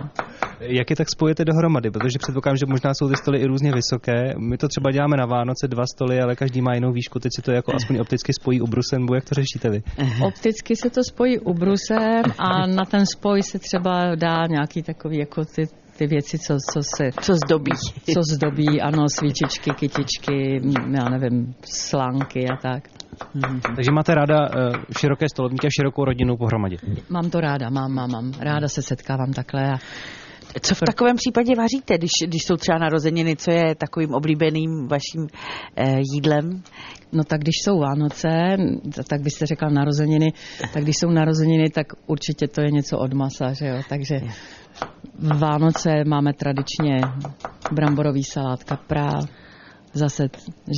Jak 0.61 0.91
je 0.91 0.97
tak 0.97 1.11
spojete 1.11 1.45
dohromady? 1.45 1.91
Protože 1.91 2.19
předpokládám, 2.19 2.57
že 2.57 2.67
možná 2.67 2.95
jsou 2.95 3.09
ty 3.09 3.17
stoly 3.17 3.39
i 3.39 3.47
různě 3.47 3.73
vysoké. 3.73 4.35
My 4.39 4.59
to 4.59 4.69
třeba 4.69 4.91
děláme 4.91 5.17
na 5.17 5.27
Vánoce, 5.27 5.69
dva 5.69 5.85
stoly, 5.87 6.21
ale 6.21 6.37
každý 6.37 6.61
má 6.61 6.75
jinou 6.75 6.93
výšku. 6.93 7.19
Teď 7.19 7.33
si 7.37 7.43
to 7.43 7.53
jako 7.53 7.75
aspoň 7.75 7.99
opticky 7.99 8.33
spojí 8.33 8.61
u 8.61 8.67
Brusenbu. 8.67 9.15
Jak 9.15 9.25
to 9.25 9.35
řešíte 9.35 9.71
vy? 9.71 9.83
Opticky 10.27 10.77
se 10.77 10.91
to 10.91 11.05
spojí 11.05 11.39
ubrusem 11.39 12.23
a 12.39 12.67
na 12.67 12.85
ten 12.85 13.07
spoj 13.07 13.43
se 13.43 13.59
třeba 13.59 14.15
dá 14.15 14.47
nějaký 14.47 14.83
takový 14.83 15.19
jako 15.19 15.45
ty, 15.45 15.69
ty 16.03 16.07
věci, 16.07 16.39
co, 16.39 16.57
co 16.73 16.81
se 16.97 17.11
Co 17.21 17.35
zdobí. 17.47 17.73
co 18.15 18.21
zdobí, 18.35 18.81
ano, 18.81 19.05
svíčičky, 19.19 19.71
kytičky, 19.71 20.61
já 20.99 21.09
nevím, 21.09 21.55
slanky 21.65 22.49
a 22.49 22.57
tak. 22.57 22.89
Takže 23.77 23.91
máte 23.91 24.15
ráda 24.15 24.39
eh, 24.45 24.73
široké 24.99 25.27
stolovníky 25.29 25.67
a 25.67 25.71
širokou 25.71 26.05
rodinu 26.05 26.37
pohromadě. 26.37 26.77
Mám 27.11 27.31
to 27.31 27.41
ráda, 27.41 27.71
mám, 27.71 27.93
mám, 27.93 28.11
mám. 28.11 28.33
Ráda 28.41 28.69
se 28.69 28.83
setkávám 28.83 29.33
takhle 29.33 29.73
a 29.73 29.77
Co 30.61 30.75
v 30.75 30.81
takovém 30.81 31.17
případě 31.17 31.53
vaříte, 31.57 31.99
když, 31.99 32.11
když 32.27 32.43
jsou 32.45 32.57
třeba 32.57 32.79
narozeniny? 32.79 33.37
Co 33.37 33.51
je 33.51 33.75
takovým 33.75 34.15
oblíbeným 34.15 34.89
vaším 34.89 35.27
eh, 35.77 35.99
jídlem? 36.15 36.63
No 37.13 37.25
tak 37.25 37.41
když 37.41 37.55
jsou 37.65 37.79
Vánoce, 37.79 38.29
tak 39.09 39.21
byste 39.21 39.47
řekla 39.47 39.69
narozeniny, 39.69 40.33
tak 40.73 40.83
když 40.83 40.97
jsou 40.97 41.11
narozeniny, 41.11 41.71
tak 41.71 41.87
určitě 42.07 42.49
to 42.49 42.61
je 42.61 42.71
něco 42.71 42.99
od 42.99 43.13
masa, 43.13 43.53
že 43.53 43.67
jo, 43.67 43.83
takže 43.89 44.21
Vánoce 45.39 45.91
máme 46.07 46.33
tradičně 46.33 47.01
bramborový 47.73 48.25
salát 48.25 48.65
kapra, 48.65 49.11
zase, 49.95 50.29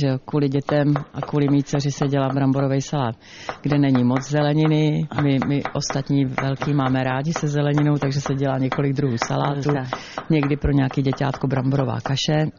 že 0.01 0.07
jo, 0.07 0.17
kvůli 0.25 0.49
dětem 0.49 0.93
a 1.13 1.21
kvůli 1.21 1.47
mý 1.49 1.63
dceři 1.63 1.91
se 1.91 2.07
dělá 2.07 2.29
bramborový 2.29 2.81
salát, 2.81 3.15
kde 3.61 3.77
není 3.77 4.03
moc 4.03 4.29
zeleniny, 4.29 5.07
my, 5.23 5.39
my 5.47 5.63
ostatní 5.73 6.25
velký 6.25 6.73
máme 6.73 7.03
rádi 7.03 7.33
se 7.33 7.47
zeleninou, 7.47 7.97
takže 7.97 8.21
se 8.21 8.33
dělá 8.35 8.57
několik 8.57 8.93
druhů 8.93 9.15
salátů, 9.27 9.69
někdy 10.29 10.57
pro 10.57 10.71
nějaký 10.71 11.01
děťátko 11.01 11.47
bramborová 11.47 11.97
kaše, 12.01 12.49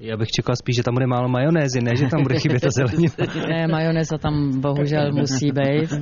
Já 0.00 0.16
bych 0.16 0.28
čekal 0.28 0.56
spíš, 0.56 0.76
že 0.76 0.82
tam 0.82 0.94
bude 0.94 1.06
málo 1.06 1.28
majonézy, 1.28 1.80
ne, 1.80 1.96
že 1.96 2.06
tam 2.06 2.22
bude 2.22 2.38
chybět 2.38 2.60
ta 2.60 2.68
zelenina. 2.76 3.14
Ne, 3.48 3.66
majoneza 3.66 4.18
tam 4.18 4.60
bohužel 4.60 5.12
musí 5.12 5.52
být. 5.52 5.92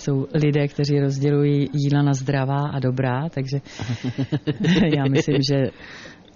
Jsou 0.00 0.26
lidé, 0.34 0.68
kteří 0.68 1.00
rozdělují 1.00 1.68
jídla 1.72 2.02
na 2.02 2.12
zdravá 2.12 2.68
a 2.72 2.78
dobrá, 2.78 3.28
takže 3.28 3.60
já 4.96 5.04
myslím, 5.10 5.38
že 5.50 5.70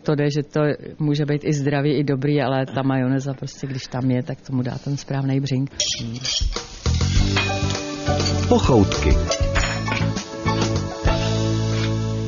to 0.02 0.14
jde, 0.14 0.24
že 0.30 0.42
to 0.42 0.60
může 0.98 1.24
být 1.24 1.44
i 1.44 1.52
zdravý, 1.52 1.92
i 1.92 2.04
dobrý, 2.04 2.42
ale 2.42 2.66
ta 2.66 2.82
majoneza 2.82 3.34
prostě, 3.34 3.66
když 3.66 3.82
tam 3.86 4.10
je, 4.10 4.22
tak 4.22 4.40
tomu 4.40 4.62
dá 4.62 4.78
ten 4.84 4.96
správný 4.96 5.40
břink. 5.40 5.70
Pochoutky. 8.48 9.10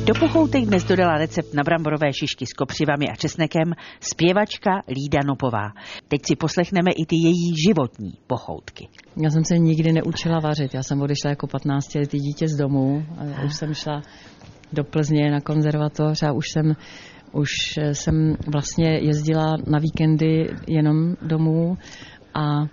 Do 0.07 0.13
pochoutek 0.13 0.65
dnes 0.65 0.83
dodala 0.83 1.17
recept 1.17 1.53
na 1.53 1.63
bramborové 1.63 2.13
šišky 2.13 2.45
s 2.45 2.53
kopřivami 2.53 3.05
a 3.11 3.15
česnekem 3.15 3.73
zpěvačka 3.99 4.71
Lída 4.87 5.19
Nopová. 5.25 5.73
Teď 6.07 6.21
si 6.25 6.35
poslechneme 6.35 6.91
i 6.91 7.05
ty 7.05 7.15
její 7.15 7.53
životní 7.67 8.13
pochoutky. 8.27 8.87
Já 9.23 9.29
jsem 9.29 9.45
se 9.45 9.57
nikdy 9.57 9.91
neučila 9.93 10.39
vařit. 10.39 10.73
Já 10.73 10.83
jsem 10.83 11.01
odešla 11.01 11.29
jako 11.29 11.47
15 11.47 11.95
letý 11.95 12.17
dítě 12.17 12.47
z 12.47 12.55
domu 12.55 13.05
a 13.17 13.43
už 13.43 13.55
jsem 13.55 13.73
šla 13.73 14.01
do 14.73 14.83
Plzně 14.83 15.31
na 15.31 15.41
konzervatoř 15.41 16.23
a 16.23 16.31
už 16.31 16.45
jsem 16.49 16.75
už 17.31 17.49
jsem 17.93 18.35
vlastně 18.47 18.99
jezdila 19.01 19.57
na 19.67 19.79
víkendy 19.79 20.49
jenom 20.67 21.15
domů 21.21 21.77
a 22.33 22.65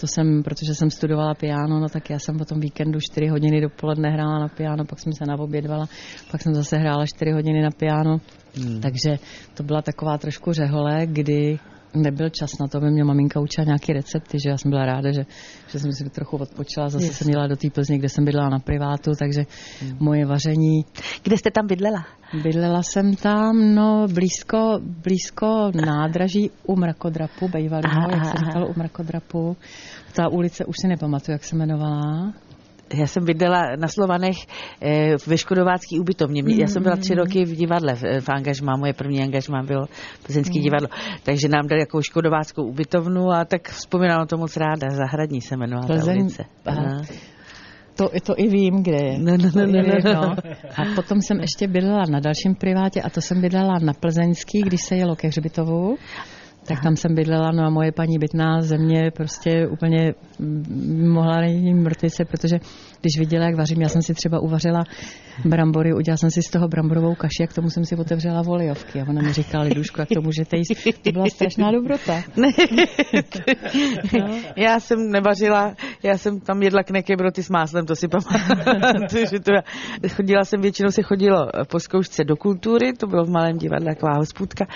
to 0.00 0.06
jsem, 0.06 0.42
protože 0.42 0.74
jsem 0.74 0.90
studovala 0.90 1.34
piano, 1.34 1.80
no 1.80 1.88
tak 1.88 2.10
já 2.10 2.18
jsem 2.18 2.38
potom 2.38 2.60
víkendu 2.60 2.98
4 3.00 3.26
hodiny 3.26 3.60
dopoledne 3.60 4.10
hrála 4.10 4.38
na 4.38 4.48
piano, 4.48 4.84
pak 4.84 4.98
jsem 4.98 5.12
se 5.12 5.24
naobědvala, 5.28 5.88
pak 6.30 6.42
jsem 6.42 6.54
zase 6.54 6.76
hrála 6.76 7.06
4 7.06 7.30
hodiny 7.32 7.62
na 7.62 7.70
piano, 7.70 8.20
hmm. 8.56 8.80
takže 8.80 9.18
to 9.54 9.62
byla 9.62 9.82
taková 9.82 10.18
trošku 10.18 10.52
řehole, 10.52 11.06
kdy 11.06 11.58
nebyl 11.94 12.28
čas 12.28 12.58
na 12.60 12.68
to, 12.68 12.78
aby 12.78 12.90
mě 12.90 13.04
maminka 13.04 13.40
učila 13.40 13.64
nějaké 13.64 13.92
recepty, 13.92 14.38
že 14.42 14.50
já 14.50 14.56
jsem 14.56 14.70
byla 14.70 14.86
ráda, 14.86 15.12
že, 15.12 15.26
že 15.68 15.78
jsem 15.78 15.92
si 15.92 16.10
trochu 16.10 16.36
odpočila, 16.36 16.88
zase 16.88 17.04
Jasně. 17.04 17.14
jsem 17.16 17.26
měla 17.26 17.46
do 17.46 17.56
té 17.56 17.70
Plzně, 17.70 17.98
kde 17.98 18.08
jsem 18.08 18.24
bydlela 18.24 18.48
na 18.48 18.58
privátu, 18.58 19.10
takže 19.18 19.46
hmm. 19.80 19.96
moje 20.00 20.26
vaření... 20.26 20.84
Kde 21.22 21.36
jste 21.36 21.50
tam 21.50 21.66
bydlela? 21.66 22.04
Bydlela 22.42 22.82
jsem 22.82 23.16
tam, 23.16 23.74
no, 23.74 24.06
blízko, 24.14 24.80
blízko 24.82 25.70
nádraží 25.86 26.50
u 26.66 26.76
mrakodrapu, 26.76 27.48
bývalého, 27.48 28.10
jak 28.10 28.24
se 28.24 28.44
říkalo 28.44 28.66
u 28.68 28.72
mrakodrapu. 28.76 29.56
Ta 30.12 30.28
ulice 30.28 30.64
už 30.64 30.76
si 30.80 30.88
nepamatuju, 30.88 31.32
jak 31.32 31.44
se 31.44 31.56
jmenovala 31.56 32.32
já 32.94 33.06
jsem 33.06 33.24
bydlela 33.24 33.62
na 33.76 33.88
Slovanech 33.88 34.36
eh, 34.82 35.14
ve 35.26 35.38
Škodovácký 35.38 36.00
ubytovně. 36.00 36.42
Já 36.46 36.66
jsem 36.66 36.82
byla 36.82 36.96
tři 36.96 37.14
roky 37.14 37.44
v 37.44 37.56
divadle 37.56 37.94
v, 37.94 38.02
v 38.20 38.28
angažmá. 38.28 38.76
Moje 38.76 38.92
první 38.92 39.22
angažmá 39.22 39.62
bylo 39.62 39.86
Plzeňský 40.26 40.58
mm. 40.58 40.64
divadlo. 40.64 40.88
Takže 41.22 41.48
nám 41.48 41.66
dali 41.66 41.80
jako 41.80 42.02
Škodováckou 42.02 42.64
ubytovnu 42.64 43.30
a 43.30 43.44
tak 43.44 43.68
vzpomínám 43.68 44.26
to 44.26 44.36
moc 44.36 44.56
ráda. 44.56 44.90
Zahradní 44.90 45.40
se 45.40 45.54
jmenovala 45.54 45.86
Plzeň, 45.86 46.28
ta 46.62 46.72
ulice. 46.72 47.14
To, 47.96 48.10
to 48.24 48.34
i 48.36 48.48
vím, 48.48 48.82
kde 48.82 48.96
je. 49.04 49.18
No, 49.18 49.36
no, 49.36 49.50
no, 49.54 49.66
no, 49.66 49.82
no. 50.04 50.12
no. 50.14 50.36
A 50.76 50.94
potom 50.94 51.20
jsem 51.20 51.40
ještě 51.40 51.68
bydlela 51.68 52.04
na 52.10 52.20
dalším 52.20 52.54
privátě 52.54 53.02
a 53.02 53.10
to 53.10 53.20
jsem 53.20 53.40
bydlela 53.40 53.78
na 53.82 53.92
Plzeňský, 53.92 54.62
když 54.62 54.80
se 54.82 54.96
jelo 54.96 55.16
ke 55.16 55.28
Hřbitovu 55.28 55.96
tak 56.70 56.82
tam 56.82 56.96
jsem 56.96 57.14
bydlela, 57.14 57.52
no 57.52 57.66
a 57.66 57.70
moje 57.70 57.92
paní 57.92 58.18
bytná 58.18 58.60
země 58.60 59.10
prostě 59.16 59.66
úplně 59.66 60.14
mohla 60.96 61.40
nejít 61.40 61.74
mrtvice, 61.74 62.24
protože 62.24 62.58
když 63.00 63.18
viděla, 63.18 63.44
jak 63.44 63.56
vařím, 63.56 63.82
já 63.82 63.88
jsem 63.88 64.02
si 64.02 64.14
třeba 64.14 64.40
uvařila 64.40 64.84
brambory, 65.44 65.94
udělala 65.94 66.16
jsem 66.16 66.30
si 66.30 66.42
z 66.42 66.50
toho 66.50 66.68
bramborovou 66.68 67.14
kaši 67.14 67.44
a 67.44 67.46
k 67.46 67.54
tomu 67.54 67.70
jsem 67.70 67.84
si 67.84 67.96
otevřela 67.96 68.42
volejovky 68.42 69.00
a 69.00 69.04
ona 69.08 69.22
mi 69.22 69.32
říkala, 69.32 69.64
Liduško, 69.64 70.00
jak 70.00 70.08
to 70.08 70.20
můžete 70.20 70.56
jíst. 70.56 70.72
To 71.02 71.12
byla 71.12 71.24
strašná 71.26 71.72
dobrota. 71.72 72.22
no. 74.18 74.28
Já 74.56 74.80
jsem 74.80 75.10
nevařila, 75.10 75.74
já 76.02 76.18
jsem 76.18 76.40
tam 76.40 76.62
jedla 76.62 76.82
knekebroty 76.82 77.42
s 77.42 77.50
máslem, 77.50 77.86
to 77.86 77.96
si 77.96 78.08
pamatuju. 78.08 79.26
to 80.02 80.08
chodila 80.08 80.44
jsem, 80.44 80.60
většinou 80.60 80.90
se 80.90 81.02
chodilo 81.02 81.48
po 81.70 81.80
zkoušce 81.80 82.24
do 82.24 82.36
kultury, 82.36 82.92
to 82.92 83.06
bylo 83.06 83.24
v 83.24 83.30
malém 83.30 83.58
divadle 83.58 83.94
taková 83.94 84.12
hospůdka, 84.16 84.66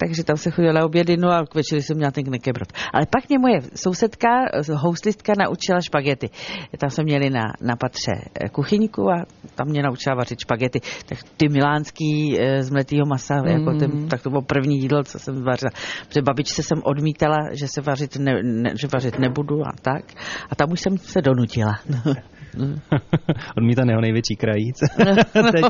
takže 0.00 0.24
tam 0.24 0.36
se 0.36 0.50
chodila 0.50 0.84
obědy, 0.84 1.16
no 1.16 1.30
a 1.30 1.43
k 1.46 1.54
večeri 1.54 1.82
jsem 1.82 1.96
měla 1.96 2.10
ten 2.10 2.24
knekebrot. 2.24 2.68
Ale 2.92 3.06
pak 3.06 3.28
mě 3.28 3.38
moje 3.38 3.60
sousedka, 3.74 4.28
houslistka 4.74 5.32
naučila 5.38 5.80
špagety. 5.80 6.30
Tam 6.78 6.90
jsme 6.90 7.04
měli 7.04 7.30
na, 7.30 7.44
na 7.60 7.76
patře 7.76 8.12
kuchyňku 8.52 9.10
a 9.10 9.24
tam 9.54 9.68
mě 9.68 9.82
naučila 9.82 10.14
vařit 10.14 10.40
špagety. 10.40 10.80
Tak 11.06 11.18
ty 11.36 11.48
milánský 11.48 12.40
eh, 12.40 12.62
z 12.62 12.70
mletýho 12.70 13.06
masa, 13.06 13.34
mm. 13.34 13.46
jako 13.46 13.78
ten, 13.78 14.08
tak 14.08 14.22
to 14.22 14.30
bylo 14.30 14.42
první 14.42 14.80
jídlo, 14.80 15.04
co 15.04 15.18
jsem 15.18 15.42
vařila. 15.42 15.70
Protože 16.08 16.22
babičce 16.22 16.62
jsem 16.62 16.78
odmítala, 16.84 17.38
že 17.52 17.68
se 17.68 17.80
vařit, 17.80 18.16
ne, 18.16 18.42
ne, 18.42 18.72
že 18.80 18.88
vařit 18.94 19.18
nebudu 19.18 19.60
a 19.66 19.72
tak. 19.82 20.04
A 20.50 20.54
tam 20.54 20.72
už 20.72 20.80
jsem 20.80 20.98
se 20.98 21.22
donutila. 21.22 21.72
Odmítaného 23.56 24.00
největší 24.00 24.36
krajíc. 24.36 24.76
teď, 25.52 25.64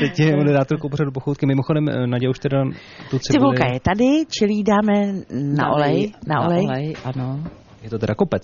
teď 0.00 0.20
je 0.20 0.36
moderátorkou 0.36 0.88
pořadu 0.88 1.12
pochoutky. 1.12 1.46
Mimochodem, 1.46 1.88
eh, 1.88 2.06
Nadě 2.06 2.28
už 2.28 2.38
teda 2.38 2.64
tu 3.10 3.18
cibuli... 3.18 3.20
Cibulka 3.20 3.66
je 3.72 3.80
tady, 3.80 4.24
čili 4.38 4.62
dáme 4.62 5.12
na, 5.30 5.64
na 5.64 5.72
olej. 5.72 6.12
Na 6.26 6.40
olej. 6.46 6.66
Na 6.66 6.72
olej, 6.72 6.94
ano. 7.04 7.44
Je 7.82 7.90
to 7.90 7.98
teda 7.98 8.14
kopec. 8.14 8.42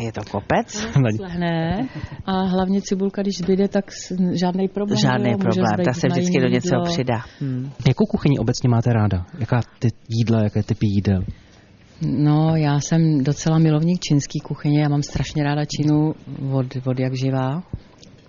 Je 0.00 0.12
to 0.12 0.20
kopec? 0.30 0.86
Ne. 1.38 1.88
A 2.26 2.42
hlavně 2.42 2.80
cibulka, 2.80 3.22
když 3.22 3.34
zbyde, 3.38 3.68
tak 3.68 3.84
žádný 4.40 4.68
problém. 4.68 4.98
Žádný 4.98 5.36
problém, 5.36 5.84
ta 5.84 5.92
se 5.92 6.08
vždycky 6.08 6.40
do 6.40 6.48
něco 6.48 6.76
přidá. 6.84 7.18
Hmm. 7.40 7.70
Jakou 7.88 8.04
kuchyni 8.06 8.38
obecně 8.38 8.68
máte 8.68 8.92
ráda? 8.92 9.24
Jaká 9.38 9.60
ty 9.78 9.88
jídla, 10.08 10.42
jaké 10.42 10.62
typy 10.62 10.86
jídel? 10.86 11.22
No, 12.06 12.56
já 12.56 12.80
jsem 12.80 13.24
docela 13.24 13.58
milovník 13.58 14.00
čínský 14.00 14.40
kuchyně, 14.40 14.82
já 14.82 14.88
mám 14.88 15.02
strašně 15.02 15.44
ráda 15.44 15.64
Čínu 15.64 16.14
od, 16.52 16.66
od 16.86 16.98
jak 16.98 17.14
živá. 17.14 17.62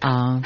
A 0.06 0.42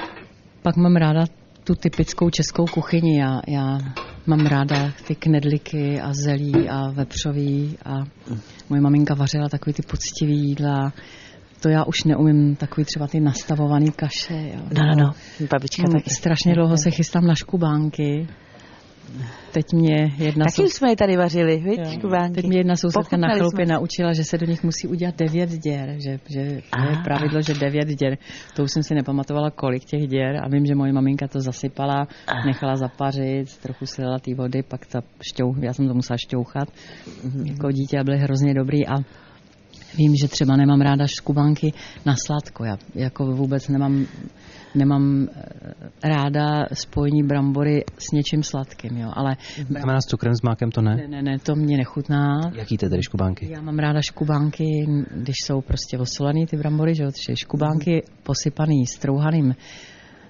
pak 0.62 0.76
mám 0.76 0.96
ráda 0.96 1.26
tu 1.64 1.76
typickou 1.76 2.30
českou 2.30 2.66
kuchyni. 2.66 3.20
Já, 3.20 3.42
já 3.48 3.80
mám 4.28 4.46
ráda 4.46 4.92
ty 5.08 5.16
knedliky 5.16 6.02
a 6.02 6.14
zelí 6.14 6.70
a 6.70 6.92
vepřový 6.92 7.78
a 7.86 7.94
moje 8.70 8.82
maminka 8.82 9.16
vařila 9.16 9.50
takový 9.50 9.74
ty 9.74 9.82
poctivý 9.82 10.48
jídla. 10.48 10.94
To 11.62 11.70
já 11.70 11.84
už 11.84 12.04
neumím, 12.04 12.56
takový 12.56 12.86
třeba 12.86 13.08
ty 13.08 13.20
nastavovaný 13.20 13.92
kaše. 13.92 14.52
Jo. 14.54 14.62
No, 14.78 14.86
no, 14.86 14.96
no, 14.96 15.12
babička 15.52 15.84
taky. 15.92 16.10
Strašně 16.10 16.56
dlouho 16.56 16.78
se 16.78 16.92
chystám 16.92 17.28
na 17.28 17.36
škubánky. 17.36 18.28
Teď 19.52 19.74
mě 19.74 20.14
jedna... 20.18 20.46
Taky 20.46 20.70
sou... 20.70 20.70
jsme 20.70 20.90
je 20.90 20.96
tady 20.96 21.18
vařili, 21.18 21.58
víš, 21.58 21.78
Teď 22.34 22.46
mě 22.46 22.58
jedna 22.58 22.76
sousedka 22.76 23.18
na 23.18 23.28
chalupě 23.28 23.66
jsme. 23.66 23.74
naučila, 23.74 24.14
že 24.14 24.24
se 24.24 24.38
do 24.38 24.46
nich 24.46 24.64
musí 24.64 24.88
udělat 24.88 25.16
devět 25.16 25.50
děr, 25.50 25.96
že, 25.98 26.20
že 26.30 26.40
je 26.40 26.62
pravidlo, 27.04 27.42
že 27.42 27.54
devět 27.54 27.88
děr. 27.88 28.18
To 28.56 28.64
už 28.64 28.72
jsem 28.72 28.84
si 28.84 28.96
nepamatovala, 28.96 29.52
kolik 29.52 29.86
těch 29.86 30.08
děr 30.08 30.36
a 30.44 30.48
vím, 30.50 30.66
že 30.66 30.76
moje 30.76 30.94
maminka 30.94 31.28
to 31.28 31.42
zasypala, 31.42 32.08
nechala 32.46 32.76
zapařit, 32.76 33.58
trochu 33.58 33.86
si 33.86 34.02
dala 34.02 34.20
té 34.20 34.36
vody, 34.36 34.64
pak 34.64 34.86
ta 34.86 35.00
šťou, 35.22 35.56
já 35.62 35.74
jsem 35.74 35.88
to 35.88 35.94
musela 35.94 36.18
šťouchat 36.18 36.68
mm-hmm. 36.68 37.52
jako 37.52 37.72
dítě 37.72 38.00
a 38.00 38.04
byly 38.04 38.18
hrozně 38.18 38.54
dobrý 38.54 38.88
a 38.88 38.96
Vím, 39.98 40.16
že 40.22 40.28
třeba 40.28 40.56
nemám 40.56 40.82
ráda 40.82 41.08
škubanky 41.08 41.74
na 42.06 42.16
sladko. 42.26 42.64
Já 42.64 42.78
jako 42.96 43.26
vůbec 43.26 43.68
nemám 43.68 44.06
nemám 44.78 45.28
eh, 45.28 46.10
ráda 46.10 46.66
spojení 46.74 47.24
brambory 47.24 47.84
s 47.98 48.12
něčím 48.12 48.44
sladkým, 48.44 48.98
jo, 48.98 49.10
ale... 49.14 49.38
Znamená 49.68 50.02
s 50.02 50.06
cukrem, 50.06 50.36
s 50.36 50.42
mákem 50.42 50.72
to 50.72 50.82
ne? 50.82 50.96
Ne, 50.96 51.08
ne, 51.08 51.22
ne, 51.22 51.40
to 51.40 51.56
mě 51.56 51.78
nechutná. 51.78 52.52
Jaký 52.54 52.78
ty 52.78 52.90
tedy 52.90 53.04
škubánky? 53.04 53.52
Já 53.52 53.62
mám 53.62 53.80
ráda 53.80 54.02
škubánky, 54.02 54.86
když 55.16 55.36
jsou 55.46 55.62
prostě 55.62 55.98
osolaný 55.98 56.46
ty 56.46 56.58
brambory, 56.58 56.96
že 56.96 57.04
jo, 57.04 57.10
škubánky 57.34 58.04
posypaný 58.24 58.86
strouhaným 58.86 59.56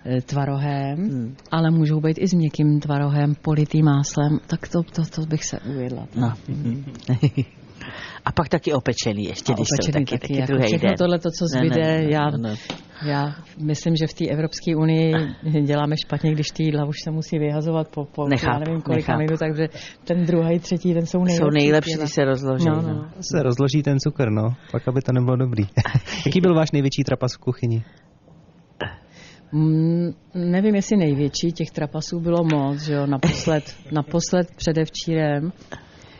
eh, 0.05 0.21
tvarohem, 0.21 0.97
hmm. 0.97 1.35
ale 1.51 1.71
můžou 1.71 2.01
být 2.01 2.17
i 2.19 2.27
s 2.27 2.33
měkkým 2.33 2.79
tvarohem, 2.79 3.35
politým 3.41 3.85
máslem, 3.85 4.39
tak 4.47 4.67
to, 4.67 4.83
to, 4.83 5.01
to 5.15 5.21
bych 5.21 5.45
se 5.45 5.59
ujedla. 5.59 6.07
No. 6.15 6.33
A 8.25 8.31
pak 8.31 8.49
taky 8.49 8.73
opečený 8.73 9.23
ještě, 9.23 9.53
když 9.53 9.67
opečený 9.71 10.05
jsou 10.05 10.11
taky, 10.11 10.19
taky, 10.19 10.33
taky 10.33 10.39
jako 10.39 10.51
druhý 10.53 10.67
všechno 10.67 10.89
tohle, 10.97 11.19
to, 11.19 11.29
co 11.31 11.45
zbyde, 11.47 11.81
ne, 11.81 11.97
ne, 11.97 12.11
já, 12.11 12.29
ne. 12.29 12.55
já 13.05 13.35
myslím, 13.61 13.95
že 13.95 14.07
v 14.07 14.13
té 14.13 14.25
Evropské 14.25 14.75
unii 14.75 15.13
děláme 15.63 15.95
špatně, 15.97 16.31
když 16.31 16.47
ty 16.47 16.63
jídla 16.63 16.85
už 16.85 16.95
se 17.03 17.11
musí 17.11 17.39
vyhazovat 17.39 17.87
po, 17.87 18.05
po 18.05 18.27
nechápu, 18.27 18.53
já 18.53 18.59
nevím 18.59 18.81
kolika 18.81 19.17
minut, 19.17 19.39
takže 19.39 19.67
ten 20.03 20.25
druhý, 20.25 20.59
třetí, 20.59 20.93
ten 20.93 21.05
jsou 21.05 21.23
nejlepší. 21.23 21.37
Jsou 21.37 21.49
nejlepší, 21.49 21.93
když 21.97 22.13
se 22.13 22.25
rozloží. 22.25 22.65
No, 22.65 22.81
no. 22.81 22.93
no. 22.93 23.11
Se 23.21 23.43
rozloží 23.43 23.83
ten 23.83 23.99
cukr, 23.99 24.29
no, 24.29 24.55
pak 24.71 24.87
aby 24.87 25.01
to 25.01 25.11
nebylo 25.11 25.35
dobrý. 25.37 25.63
Jaký 26.25 26.41
byl 26.41 26.55
váš 26.55 26.71
největší 26.71 27.03
trapas 27.03 27.33
v 27.35 27.37
kuchyni? 27.37 27.83
Mm, 29.51 30.11
nevím, 30.33 30.75
jestli 30.75 30.97
největší, 30.97 31.51
těch 31.51 31.71
trapasů 31.71 32.19
bylo 32.19 32.43
moc, 32.43 32.81
že 32.81 32.93
jo, 32.93 33.05
naposled, 33.05 33.75
naposled 33.91 34.55
předevčírem 34.55 35.51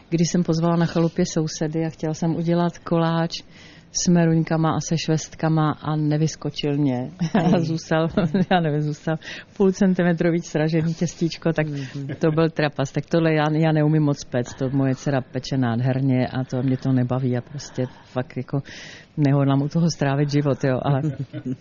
kdy 0.10 0.26
jsem 0.26 0.44
pozvala 0.44 0.76
na 0.76 0.86
chalupě 0.86 1.26
sousedy 1.26 1.86
a 1.86 1.90
chtěla 1.90 2.14
jsem 2.14 2.36
udělat 2.36 2.78
koláč 2.78 3.32
s 3.92 4.08
meruňkama 4.08 4.70
a 4.76 4.80
se 4.80 4.98
švestkama 4.98 5.72
a 5.72 5.96
nevyskočil 5.96 6.78
mě. 6.78 7.12
A 7.34 7.60
zůstal, 7.60 8.08
já 8.52 8.60
nevím, 8.60 8.82
zůstal 8.82 9.16
půl 9.58 9.72
centimetrový 9.72 10.42
sražený 10.42 10.94
těstíčko, 10.94 11.54
tak 11.54 11.68
mhm. 11.68 12.08
to 12.20 12.32
byl 12.32 12.50
trapas. 12.50 12.92
Tak 12.92 13.06
tohle 13.06 13.34
já, 13.34 13.44
já 13.52 13.72
neumím 13.72 14.04
moc 14.04 14.24
pec, 14.24 14.54
to 14.54 14.70
moje 14.70 14.96
dcera 14.96 15.22
peče 15.22 15.58
nádherně 15.58 16.28
a 16.28 16.44
to 16.44 16.64
mě 16.64 16.78
to 16.78 16.92
nebaví 16.92 17.38
a 17.38 17.42
prostě 17.42 17.86
fakt 18.06 18.38
jako 18.38 18.62
nehodlám 19.18 19.62
u 19.62 19.68
toho 19.68 19.90
strávit 19.90 20.30
život, 20.30 20.64
jo, 20.64 20.80
ale, 20.84 21.02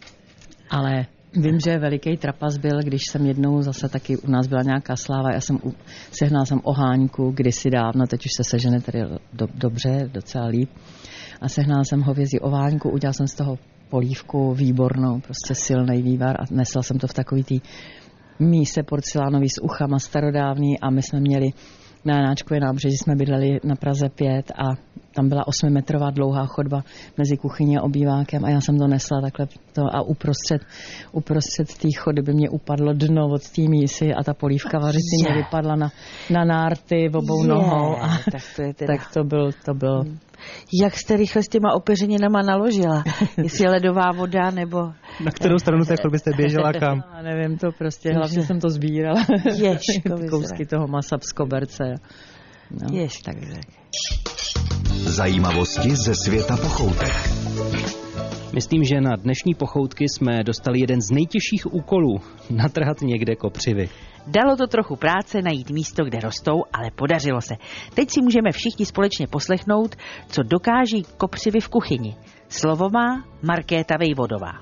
ale 0.70 1.06
Vím, 1.36 1.60
že 1.60 1.78
veliký 1.78 2.16
trapas 2.16 2.56
byl, 2.56 2.78
když 2.82 3.02
jsem 3.10 3.26
jednou 3.26 3.62
zase 3.62 3.88
taky 3.88 4.16
u 4.16 4.30
nás 4.30 4.46
byla 4.46 4.62
nějaká 4.62 4.96
sláva, 4.96 5.32
já 5.32 5.40
jsem 5.40 5.56
u, 5.64 5.74
sehnal 6.10 6.46
jsem 6.46 6.60
oháňku 6.62 7.30
kdysi 7.30 7.70
dávno, 7.70 8.06
teď 8.06 8.26
už 8.26 8.30
se 8.36 8.44
sežene 8.44 8.80
tady 8.80 8.98
do, 9.32 9.46
dobře, 9.54 10.10
docela 10.12 10.46
líp. 10.46 10.70
A 11.40 11.48
sehnal 11.48 11.84
jsem 11.84 12.02
hovězí 12.02 12.40
oháňku, 12.40 12.90
udělal 12.90 13.12
jsem 13.12 13.26
z 13.26 13.34
toho 13.34 13.58
polívku 13.90 14.54
výbornou, 14.54 15.20
prostě 15.20 15.54
silný 15.54 16.02
vývar 16.02 16.36
a 16.40 16.44
nesl 16.50 16.82
jsem 16.82 16.98
to 16.98 17.06
v 17.06 17.14
takový 17.14 17.44
tý 17.44 17.60
míse 18.38 18.82
porcelánový 18.82 19.48
s 19.48 19.62
uchama 19.62 19.98
starodávný 19.98 20.80
a 20.80 20.90
my 20.90 21.02
jsme 21.02 21.20
měli 21.20 21.50
na 22.06 22.16
Janáčkově 22.16 22.60
nábřeží 22.60 22.96
jsme 22.96 23.16
bydleli 23.16 23.60
na 23.64 23.76
Praze 23.76 24.08
5 24.08 24.50
a 24.50 24.64
tam 25.14 25.28
byla 25.28 25.44
8-metrová 25.44 26.12
dlouhá 26.12 26.46
chodba 26.46 26.82
mezi 27.18 27.36
kuchyní 27.36 27.78
a 27.78 27.82
obývákem 27.82 28.44
a 28.44 28.50
já 28.50 28.60
jsem 28.60 28.78
to 28.78 28.86
nesla 28.86 29.20
takhle 29.20 29.46
to 29.72 29.82
a 29.92 30.02
uprostřed, 30.02 30.62
uprostřed 31.12 31.78
té 31.78 31.88
chody 31.98 32.22
by 32.22 32.32
mě 32.32 32.50
upadlo 32.50 32.92
dno 32.92 33.28
od 33.28 33.50
té 33.50 33.62
mísy 33.62 34.14
a 34.14 34.22
ta 34.22 34.34
polívka 34.34 34.78
vařicí 34.78 35.16
mě 35.24 35.34
vypadla 35.34 35.76
na, 35.76 35.88
na 36.30 36.44
nárty 36.44 37.08
obou 37.08 37.44
yeah. 37.44 37.48
nohou. 37.48 37.96
A, 37.96 38.08
tak 38.32 38.42
to, 38.56 38.62
je 38.62 38.74
teda... 38.74 38.96
tak 38.96 39.12
to 39.14 39.24
byl, 39.24 39.50
to 39.64 39.74
byl 39.74 40.02
hmm 40.02 40.18
jak 40.82 40.96
jste 40.96 41.16
rychle 41.16 41.42
s 41.42 41.48
těma 41.48 41.72
opeřeninama 41.72 42.42
naložila? 42.42 43.04
Jestli 43.42 43.64
je 43.64 43.70
ledová 43.70 44.12
voda 44.12 44.50
nebo... 44.50 44.78
Na 45.24 45.30
kterou 45.30 45.58
stranu 45.58 45.84
té 45.84 45.96
chodby 46.02 46.18
jste 46.18 46.30
běžela 46.36 46.72
kam? 46.80 47.02
Já 47.16 47.22
nevím, 47.22 47.58
to 47.58 47.72
prostě, 47.78 48.12
hlavně 48.12 48.42
jsem 48.42 48.60
to 48.60 48.70
sbírala. 48.70 49.26
Ježko, 49.54 50.16
Kousky 50.30 50.66
toho 50.66 50.86
masa 50.86 51.16
z 51.30 51.32
koberce. 51.32 51.84
No. 52.70 52.98
Jež 52.98 53.18
tak 53.18 53.36
řek. 53.42 53.64
Zajímavosti 54.92 55.96
ze 55.96 56.14
světa 56.14 56.56
pochoutek. 56.56 57.12
Myslím, 58.54 58.84
že 58.84 59.00
na 59.00 59.16
dnešní 59.16 59.54
pochoutky 59.54 60.04
jsme 60.08 60.44
dostali 60.44 60.80
jeden 60.80 61.00
z 61.00 61.10
nejtěžších 61.10 61.74
úkolů. 61.74 62.20
Natrhat 62.50 63.00
někde 63.00 63.36
kopřivy. 63.36 63.88
Dalo 64.26 64.56
to 64.56 64.66
trochu 64.66 64.96
práce 64.96 65.42
najít 65.42 65.70
místo, 65.70 66.04
kde 66.04 66.18
rostou, 66.20 66.62
ale 66.72 66.90
podařilo 66.96 67.40
se. 67.40 67.54
Teď 67.94 68.10
si 68.10 68.22
můžeme 68.22 68.52
všichni 68.52 68.86
společně 68.86 69.26
poslechnout, 69.26 69.96
co 70.28 70.42
dokáží 70.42 71.02
kopřivy 71.16 71.60
v 71.60 71.68
kuchyni. 71.68 72.16
Slovo 72.48 72.90
má 72.90 73.24
Markéta 73.42 73.94
Vejvodová. 73.98 74.52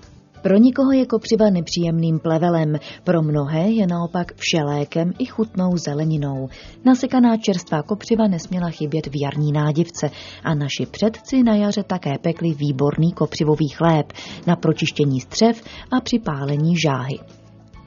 Pro 0.42 0.56
nikoho 0.56 0.92
je 0.92 1.06
kopřiva 1.06 1.50
nepříjemným 1.50 2.18
plevelem, 2.18 2.78
pro 3.04 3.22
mnohé 3.22 3.70
je 3.70 3.86
naopak 3.86 4.32
všelékem 4.36 5.12
i 5.18 5.26
chutnou 5.26 5.76
zeleninou. 5.76 6.48
Nasekaná 6.84 7.36
čerstvá 7.36 7.82
kopřiva 7.82 8.28
nesměla 8.28 8.70
chybět 8.70 9.06
v 9.06 9.22
jarní 9.22 9.52
nádivce 9.52 10.10
a 10.44 10.54
naši 10.54 10.86
předci 10.90 11.42
na 11.42 11.54
jaře 11.54 11.82
také 11.82 12.18
pekli 12.18 12.54
výborný 12.54 13.12
kopřivový 13.12 13.68
chléb 13.68 14.12
na 14.46 14.56
pročištění 14.56 15.20
střev 15.20 15.62
a 15.90 16.00
při 16.00 16.18
pálení 16.18 16.74
žáhy. 16.84 17.43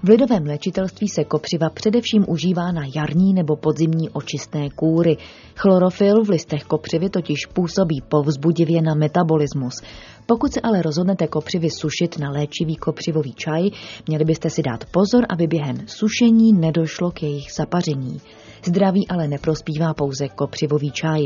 V 0.08 0.10
lidovém 0.10 0.46
léčitelství 0.46 1.08
se 1.08 1.24
kopřiva 1.24 1.70
především 1.70 2.26
užívá 2.28 2.72
na 2.72 2.82
jarní 2.96 3.34
nebo 3.34 3.56
podzimní 3.56 4.10
očistné 4.10 4.70
kůry. 4.70 5.18
Chlorofil 5.56 6.24
v 6.24 6.30
listech 6.30 6.64
kopřivy 6.64 7.10
totiž 7.10 7.46
působí 7.54 8.02
povzbudivě 8.10 8.82
na 8.82 8.94
metabolismus. 8.96 9.82
Pokud 10.26 10.54
se 10.54 10.62
ale 10.62 10.82
rozhodnete 10.82 11.28
kopřivy 11.28 11.70
sušit 11.70 12.20
na 12.20 12.30
léčivý 12.30 12.76
kopřivový 12.76 13.34
čaj, 13.34 13.70
měli 14.08 14.26
byste 14.26 14.50
si 14.50 14.62
dát 14.62 14.86
pozor, 14.86 15.26
aby 15.30 15.48
během 15.48 15.78
sušení 15.88 16.54
nedošlo 16.54 17.12
k 17.12 17.24
jejich 17.24 17.48
zapaření. 17.58 18.22
Zdraví 18.66 19.08
ale 19.08 19.28
neprospívá 19.28 19.94
pouze 19.94 20.28
kopřivový 20.28 20.92
čaj. 20.92 21.22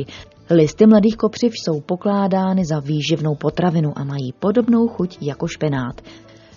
Listy 0.50 0.88
mladých 0.88 1.17
kopřiv 1.17 1.53
jsou 1.55 1.81
pokládány 1.81 2.65
za 2.65 2.79
výživnou 2.79 3.35
potravinu 3.35 3.93
a 3.95 4.03
mají 4.03 4.33
podobnou 4.39 4.88
chuť 4.88 5.17
jako 5.21 5.47
špenát. 5.47 6.01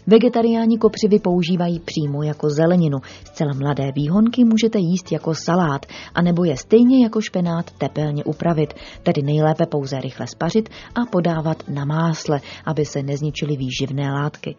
Vegetariáni 0.06 0.78
kopřivy 0.78 1.18
používají 1.18 1.80
přímo 1.80 2.22
jako 2.22 2.50
zeleninu. 2.50 2.98
Zcela 3.24 3.52
mladé 3.54 3.92
výhonky 3.94 4.44
můžete 4.44 4.78
jíst 4.78 5.12
jako 5.12 5.34
salát, 5.34 5.86
anebo 6.14 6.44
je 6.44 6.56
stejně 6.56 7.02
jako 7.02 7.20
špenát 7.20 7.70
tepelně 7.70 8.24
upravit, 8.24 8.74
tedy 9.02 9.22
nejlépe 9.22 9.66
pouze 9.66 10.00
rychle 10.00 10.26
spařit 10.26 10.68
a 10.94 11.00
podávat 11.10 11.62
na 11.68 11.84
másle, 11.84 12.40
aby 12.64 12.84
se 12.84 13.02
nezničily 13.02 13.56
výživné 13.56 14.12
látky. 14.12 14.56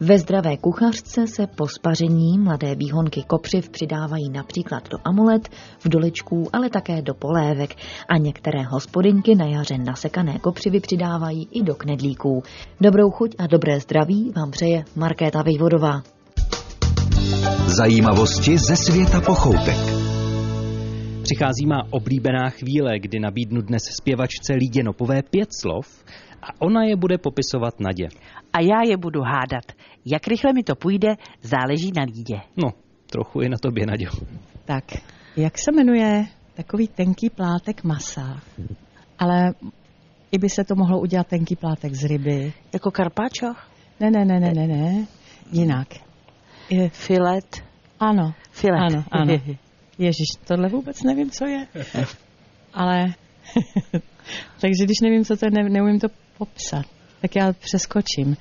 Ve 0.00 0.18
zdravé 0.18 0.56
kuchařce 0.56 1.26
se 1.26 1.46
po 1.46 1.68
spaření 1.68 2.38
mladé 2.38 2.74
výhonky 2.74 3.22
kopřiv 3.26 3.70
přidávají 3.70 4.30
například 4.30 4.88
do 4.88 4.98
amulet, 5.04 5.48
v 5.78 5.88
doličků, 5.88 6.48
ale 6.52 6.70
také 6.70 7.02
do 7.02 7.14
polévek 7.14 7.74
a 8.08 8.16
některé 8.16 8.62
hospodinky 8.62 9.34
na 9.34 9.44
jaře 9.44 9.78
nasekané 9.78 10.38
kopřivy 10.38 10.80
přidávají 10.80 11.48
i 11.52 11.62
do 11.62 11.74
knedlíků. 11.74 12.42
Dobrou 12.80 13.10
chuť 13.10 13.34
a 13.38 13.46
dobré 13.46 13.80
zdraví 13.80 14.32
vám 14.36 14.50
přeje 14.50 14.84
Markéta 14.96 15.42
Vejvodová. 15.42 16.02
Zajímavosti 17.66 18.58
ze 18.58 18.76
světa 18.76 19.20
pochoutek. 19.20 19.95
Přichází 21.26 21.66
má 21.66 21.82
oblíbená 21.90 22.50
chvíle, 22.50 22.98
kdy 22.98 23.20
nabídnu 23.20 23.62
dnes 23.62 23.82
zpěvačce 24.00 24.52
Lídě 24.54 24.82
Nopové 24.82 25.22
pět 25.22 25.48
slov 25.60 26.04
a 26.42 26.46
ona 26.60 26.84
je 26.84 26.96
bude 26.96 27.18
popisovat 27.18 27.80
Nadě. 27.80 28.08
A 28.52 28.60
já 28.60 28.82
je 28.88 28.96
budu 28.96 29.22
hádat. 29.22 29.64
Jak 30.04 30.28
rychle 30.28 30.52
mi 30.52 30.62
to 30.62 30.74
půjde, 30.74 31.08
záleží 31.42 31.92
na 31.96 32.02
lídě. 32.02 32.40
No, 32.56 32.70
trochu 33.06 33.40
i 33.40 33.48
na 33.48 33.56
tobě, 33.62 33.86
Naďo. 33.86 34.10
Tak, 34.64 34.84
jak 35.36 35.58
se 35.58 35.72
jmenuje 35.72 36.26
takový 36.54 36.88
tenký 36.88 37.30
plátek 37.30 37.84
masa, 37.84 38.40
ale 39.18 39.54
i 40.32 40.38
by 40.38 40.48
se 40.48 40.64
to 40.64 40.74
mohlo 40.74 41.00
udělat 41.00 41.26
tenký 41.26 41.56
plátek 41.56 41.94
z 41.94 42.04
ryby. 42.04 42.52
Jako 42.72 42.90
karpáčo? 42.90 43.46
Ne, 44.00 44.10
ne, 44.10 44.24
ne, 44.24 44.40
ne, 44.40 44.52
ne, 44.54 44.66
ne, 44.66 45.06
jinak. 45.52 45.88
Je, 46.70 46.88
Filet? 46.88 47.64
ano, 48.00 48.34
Filet. 48.50 48.80
ano, 48.80 49.04
ano. 49.10 49.32
Ježíš, 49.98 50.28
tohle 50.46 50.68
vůbec 50.68 51.02
nevím, 51.02 51.30
co 51.30 51.46
je. 51.46 51.66
Ale, 52.74 53.06
takže 54.60 54.84
když 54.84 55.00
nevím, 55.02 55.24
co 55.24 55.36
to 55.36 55.46
je, 55.46 55.50
ne, 55.50 55.68
neumím 55.68 56.00
to 56.00 56.08
popsat, 56.38 56.86
tak 57.20 57.36
já 57.36 57.52
přeskočím. 57.52 58.32
E, 58.32 58.36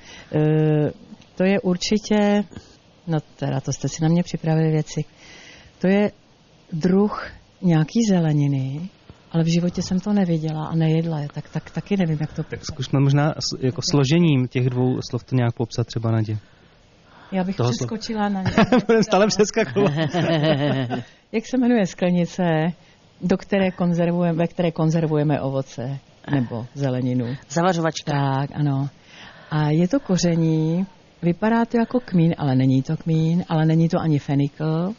to 1.35 1.43
je 1.43 1.59
určitě, 1.61 2.43
no 3.07 3.17
teda 3.35 3.61
to 3.61 3.73
jste 3.73 3.87
si 3.87 4.03
na 4.03 4.09
mě 4.09 4.23
připravili 4.23 4.71
věci, 4.71 5.05
to 5.81 5.87
je 5.87 6.11
druh 6.71 7.31
nějaký 7.61 7.99
zeleniny, 8.09 8.89
ale 9.31 9.43
v 9.43 9.53
životě 9.53 9.81
jsem 9.81 9.99
to 9.99 10.13
neviděla 10.13 10.65
a 10.65 10.75
nejedla 10.75 11.19
je, 11.19 11.27
tak, 11.33 11.49
tak 11.49 11.71
taky 11.71 11.97
nevím, 11.97 12.17
jak 12.21 12.33
to 12.33 12.43
Tak 12.43 12.65
zkusme 12.65 12.99
možná 12.99 13.33
jako 13.59 13.81
složením 13.91 14.47
těch 14.47 14.69
dvou 14.69 14.99
slov 15.09 15.23
to 15.23 15.35
nějak 15.35 15.53
popsat 15.53 15.87
třeba 15.87 16.11
Nadě. 16.11 16.37
Já 17.31 17.43
bych 17.43 17.55
toho 17.55 17.69
přeskočila 17.69 18.29
na 18.29 18.41
ně. 18.41 18.51
Budeme 18.87 19.03
stále 19.03 19.27
přeskakovat. 19.27 19.93
Jak 21.31 21.45
se 21.45 21.57
jmenuje 21.57 21.85
sklenice, 21.85 22.43
do 23.21 23.37
které 23.37 23.71
konzervujeme, 23.71 24.37
ve 24.37 24.47
které 24.47 24.71
konzervujeme 24.71 25.41
ovoce 25.41 25.99
nebo 26.35 26.65
zeleninu? 26.73 27.35
Zavařovačka. 27.49 28.11
Tak, 28.11 28.49
ano. 28.53 28.89
A 29.51 29.69
je 29.69 29.87
to 29.87 29.99
koření, 29.99 30.85
vypadá 31.21 31.65
to 31.65 31.77
jako 31.77 31.99
kmín, 31.99 32.35
ale 32.37 32.55
není 32.55 32.81
to 32.83 32.97
kmín, 32.97 33.43
ale 33.49 33.65
není 33.65 33.89
to 33.89 33.99
ani 33.99 34.19
fenikl. 34.19 34.93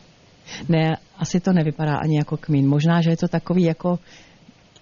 Ne, 0.68 0.96
asi 1.18 1.40
to 1.40 1.52
nevypadá 1.52 1.96
ani 1.96 2.16
jako 2.16 2.36
kmín. 2.36 2.68
Možná, 2.68 3.00
že 3.00 3.10
je 3.10 3.16
to 3.16 3.28
takový 3.28 3.62
jako, 3.62 3.98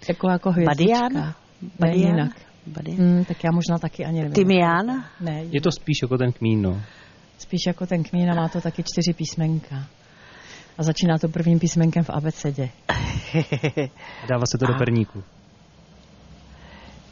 jako, 0.09 0.29
jako 0.29 0.51
hvězdička. 0.51 1.01
Badián? 1.01 1.13
Ne, 1.13 1.33
Badián? 1.79 2.15
jinak. 2.15 2.31
Badián. 2.67 2.97
Hmm, 2.97 3.25
tak 3.25 3.43
já 3.43 3.51
možná 3.51 3.77
taky 3.77 4.05
ani 4.05 4.17
nevím. 4.17 4.33
Tymián? 4.33 5.03
Ne, 5.21 5.43
Je 5.51 5.61
to 5.61 5.71
spíš 5.71 6.01
jako 6.01 6.17
ten 6.17 6.31
kmín, 6.31 6.61
no. 6.61 6.81
Spíš 7.37 7.61
jako 7.67 7.85
ten 7.85 8.03
kmín 8.03 8.31
a 8.31 8.35
má 8.35 8.49
to 8.49 8.61
taky 8.61 8.83
čtyři 8.83 9.13
písmenka. 9.13 9.87
A 10.77 10.83
začíná 10.83 11.17
to 11.17 11.27
prvním 11.27 11.59
písmenkem 11.59 12.03
v 12.03 12.09
abecedě. 12.09 12.69
A 12.87 12.93
dává 14.29 14.43
se 14.45 14.57
to 14.57 14.65
do 14.67 14.73
perníku. 14.73 15.23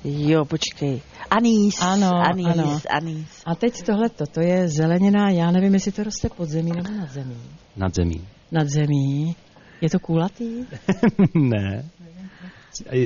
Jo, 0.03 0.45
počkej. 0.45 1.01
Anís. 1.29 1.81
Ano, 1.81 2.11
anís, 2.11 2.47
ano. 2.47 2.81
anís. 2.89 3.41
A 3.45 3.55
teď 3.55 3.83
tohleto, 3.83 4.25
to 4.25 4.41
je 4.41 4.67
zelenina, 4.67 5.29
já 5.29 5.51
nevím, 5.51 5.73
jestli 5.73 5.91
to 5.91 6.03
roste 6.03 6.29
pod 6.29 6.49
zemí 6.49 6.71
nebo 6.71 6.91
nad 6.91 7.11
zemí. 7.11 7.37
Nad 7.75 7.95
zemí. 7.95 8.27
Nad 8.51 8.67
zemí. 8.67 9.35
Je 9.81 9.89
to 9.89 9.99
kulatý? 9.99 10.65
ne. 11.33 11.89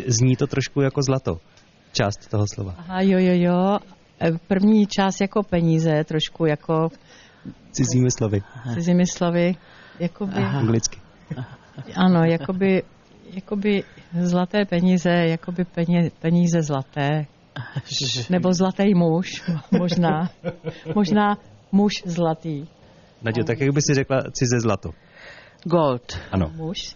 Zní 0.07 0.35
to 0.35 0.47
trošku 0.47 0.81
jako 0.81 1.01
zlato. 1.01 1.39
Část 1.91 2.29
toho 2.29 2.45
slova. 2.53 2.75
Aha, 2.77 3.01
jo, 3.01 3.19
jo, 3.19 3.33
jo. 3.33 3.79
E, 4.21 4.31
První 4.47 4.87
část 4.87 5.21
jako 5.21 5.43
peníze, 5.43 6.03
trošku 6.03 6.45
jako 6.45 6.89
Cizími 7.71 8.11
slovy. 8.11 8.41
cizími 8.73 9.07
slovy, 9.07 9.55
jakoby, 9.99 10.33
Anglicky. 10.43 10.99
ano, 11.95 12.23
jakoby, 12.23 12.83
jakoby 13.33 13.83
zlaté 14.21 14.65
peníze, 14.65 15.09
jakoby 15.09 15.65
peně, 15.65 16.11
peníze 16.21 16.61
zlaté, 16.61 17.25
nebo 18.29 18.53
zlatý 18.53 18.95
muž, 18.95 19.43
možná, 19.79 20.29
možná 20.95 21.37
muž 21.71 21.91
zlatý. 22.05 22.65
Nadějo, 23.21 23.45
tak 23.45 23.59
jak 23.59 23.73
by 23.73 23.81
si 23.81 23.93
řekla 23.93 24.21
cize 24.33 24.59
zlato. 24.59 24.89
Gold. 25.63 26.19
Ano. 26.31 26.51
Muž. 26.55 26.95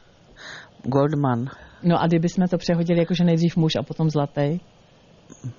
Goldman. 0.84 1.46
No 1.84 2.02
a 2.02 2.08
kdyby 2.08 2.30
jsme 2.30 2.48
to 2.48 2.58
přehodili, 2.58 3.00
jakože 3.00 3.24
nejdřív 3.24 3.58
muž 3.58 3.72
a 3.80 3.84
potom 3.84 4.10
zlatý. 4.10 4.60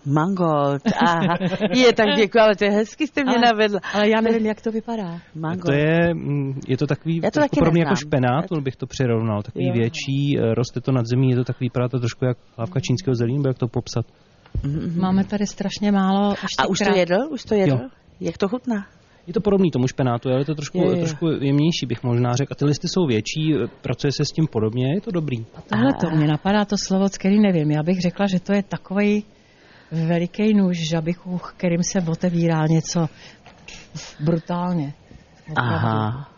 Mangold. 0.06 0.82
Aha. 1.00 1.36
Je, 1.74 1.92
tak 1.92 2.06
děkuji, 2.16 2.38
ale 2.38 2.56
to 2.56 2.64
je 2.64 2.70
hezky 2.70 3.06
jste 3.06 3.24
mě 3.24 3.36
Ale- 3.36 3.46
navedla. 3.52 3.80
Ale 3.94 4.08
já 4.08 4.20
nevím, 4.20 4.46
jak 4.46 4.60
to 4.60 4.72
vypadá. 4.72 5.18
Mangold. 5.34 5.64
to 5.66 5.72
je, 5.72 6.14
mm, 6.14 6.60
je 6.68 6.76
to 6.76 6.86
takový, 6.86 7.20
Já 7.24 7.30
to 7.30 7.40
taky 7.40 7.58
podobně 7.58 7.82
jako 7.82 7.96
špenát, 7.96 8.52
on 8.52 8.62
bych 8.62 8.76
to 8.76 8.86
přirovnal, 8.86 9.42
takový 9.42 9.66
Jo. 9.66 9.72
větší, 9.72 10.38
eh, 10.38 10.54
roste 10.54 10.80
to 10.80 10.92
nad 10.92 11.06
zemí, 11.06 11.30
je 11.30 11.36
to 11.36 11.44
takový, 11.44 11.66
vypadá 11.66 11.88
to 11.88 11.98
trošku 11.98 12.24
jak 12.24 12.36
hlávka 12.56 12.80
čínského 12.80 13.14
zelí, 13.14 13.34
nebo 13.36 13.48
jak 13.48 13.58
to 13.58 13.68
popsat. 13.68 14.06
Máme 15.00 15.24
tady 15.24 15.46
strašně 15.46 15.92
málo. 15.92 16.34
A 16.58 16.66
už 16.66 16.78
to 16.78 16.84
krát- 16.84 16.96
jedl? 16.96 17.16
Už 17.30 17.44
to 17.44 17.54
jedl? 17.54 17.74
Jo. 17.82 17.88
Jak 18.20 18.38
to 18.38 18.48
chutná? 18.48 18.86
Je 19.26 19.32
to 19.32 19.40
podobný 19.40 19.70
tomu 19.70 19.86
špenátu, 19.88 20.28
ale 20.28 20.40
je 20.40 20.44
to 20.44 20.54
trošku, 20.54 20.78
Jo, 20.78 20.84
jo. 20.90 20.96
trošku 20.96 21.26
jemnější, 21.28 21.86
bych 21.86 22.02
možná 22.02 22.32
řekl. 22.32 22.52
A 22.52 22.54
ty 22.54 22.64
listy 22.64 22.88
jsou 22.88 23.06
větší, 23.06 23.54
eh, 23.54 23.66
pracuje 23.82 24.12
se 24.12 24.24
s 24.24 24.32
tím 24.32 24.46
podobně, 24.46 24.94
je 24.94 25.00
to 25.00 25.10
dobrý. 25.10 25.36
Tohle 25.68 25.92
to 26.00 26.10
mě 26.16 26.26
napadá 26.26 26.64
to 26.64 26.76
slovo, 26.78 27.08
s 27.08 27.18
kterým 27.18 27.42
nevím. 27.42 27.70
Já 27.70 27.82
bych 27.82 28.00
řekla, 28.00 28.26
že 28.26 28.40
to 28.40 28.52
je 28.52 28.62
takový 28.62 29.24
veliký 29.92 30.54
nůž 30.54 30.88
žabichu, 30.88 31.38
kterým 31.38 31.82
se 31.82 31.98
otevírá 32.10 32.66
něco 32.66 33.06
brutálně. 34.20 34.94
Opravdu. 35.50 35.74
Aha. 35.74 36.28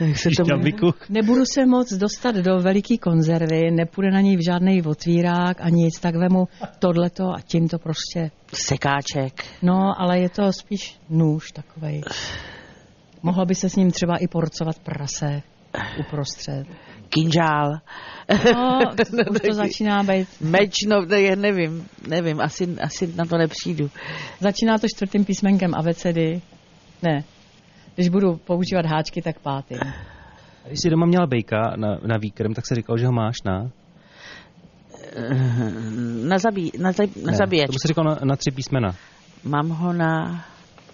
Jak 0.00 0.18
se 0.18 0.28
to 0.36 0.44
Žabiku. 0.48 0.94
Nebudu 1.08 1.44
se 1.44 1.66
moc 1.66 1.92
dostat 1.92 2.34
do 2.34 2.60
veliký 2.60 2.98
konzervy, 2.98 3.70
nepůjde 3.70 4.10
na 4.10 4.20
něj 4.20 4.36
v 4.36 4.44
žádný 4.44 4.82
otvírák 4.82 5.60
ani 5.60 5.76
nic, 5.76 6.00
tak 6.00 6.14
vemu 6.16 6.48
tohleto 6.78 7.24
a 7.34 7.40
tím 7.40 7.68
to 7.68 7.78
prostě. 7.78 8.30
Sekáček. 8.54 9.44
No, 9.62 10.00
ale 10.00 10.18
je 10.18 10.28
to 10.28 10.52
spíš 10.52 10.98
nůž 11.10 11.52
takovej. 11.52 12.02
Mohlo 13.22 13.46
by 13.46 13.54
se 13.54 13.68
s 13.68 13.76
ním 13.76 13.90
třeba 13.90 14.16
i 14.16 14.28
porcovat 14.28 14.78
prase 14.78 15.42
uprostřed. 16.00 16.66
kinžál. 17.08 17.72
No, 19.12 19.24
už 19.30 19.40
to 19.40 19.52
začíná 19.52 20.02
být. 20.02 20.28
Meč, 20.40 20.74
no, 20.86 21.06
to 21.06 21.14
je, 21.14 21.36
nevím, 21.36 21.86
nevím, 22.08 22.40
asi, 22.40 22.76
asi 22.80 23.14
na 23.16 23.24
to 23.24 23.38
nepřijdu. 23.38 23.90
Začíná 24.40 24.78
to 24.78 24.86
čtvrtým 24.88 25.24
písmenkem 25.24 25.74
abecedy. 25.74 26.40
Ne. 27.02 27.24
Když 27.94 28.08
budu 28.08 28.36
používat 28.36 28.86
háčky, 28.86 29.22
tak 29.22 29.38
pátým. 29.38 29.78
A 30.64 30.68
Když 30.68 30.80
jsi 30.80 30.90
doma 30.90 31.06
měla 31.06 31.26
bejka 31.26 31.56
na, 31.76 31.98
na 32.06 32.16
výkrm, 32.18 32.54
tak 32.54 32.66
se 32.66 32.74
říkal, 32.74 32.98
že 32.98 33.06
ho 33.06 33.12
máš 33.12 33.36
na... 33.44 33.70
Na, 36.28 36.38
zabí, 36.38 36.72
na, 36.78 36.92
zab, 36.92 37.16
na 37.16 37.30
Ne, 37.30 37.36
zabíječ. 37.36 37.66
To 37.66 37.72
by 37.72 37.78
se 37.78 37.88
říkal 37.88 38.04
na, 38.04 38.18
na 38.24 38.36
tři 38.36 38.50
písmena. 38.50 38.94
Mám 39.44 39.68
ho 39.68 39.92
na... 39.92 40.44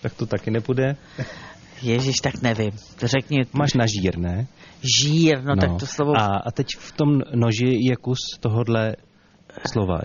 Tak 0.01 0.15
to 0.15 0.27
taky 0.27 0.51
nepůjde. 0.51 0.97
Ježíš, 1.83 2.17
tak 2.17 2.43
nevím. 2.43 2.71
To 3.01 3.07
řekni. 3.07 3.47
Máš 3.53 3.75
na 3.75 3.87
žír, 3.87 4.19
ne? 4.19 4.47
Žír, 5.01 5.45
no, 5.45 5.57
tak 5.57 5.71
to 5.81 5.87
slovo... 5.87 6.13
A, 6.17 6.27
a 6.47 6.51
teď 6.51 6.67
v 6.79 6.93
tom 6.93 7.09
noži 7.35 7.89
je 7.91 7.97
kus 7.97 8.19
tohodle 8.41 8.97
slova. 9.67 10.01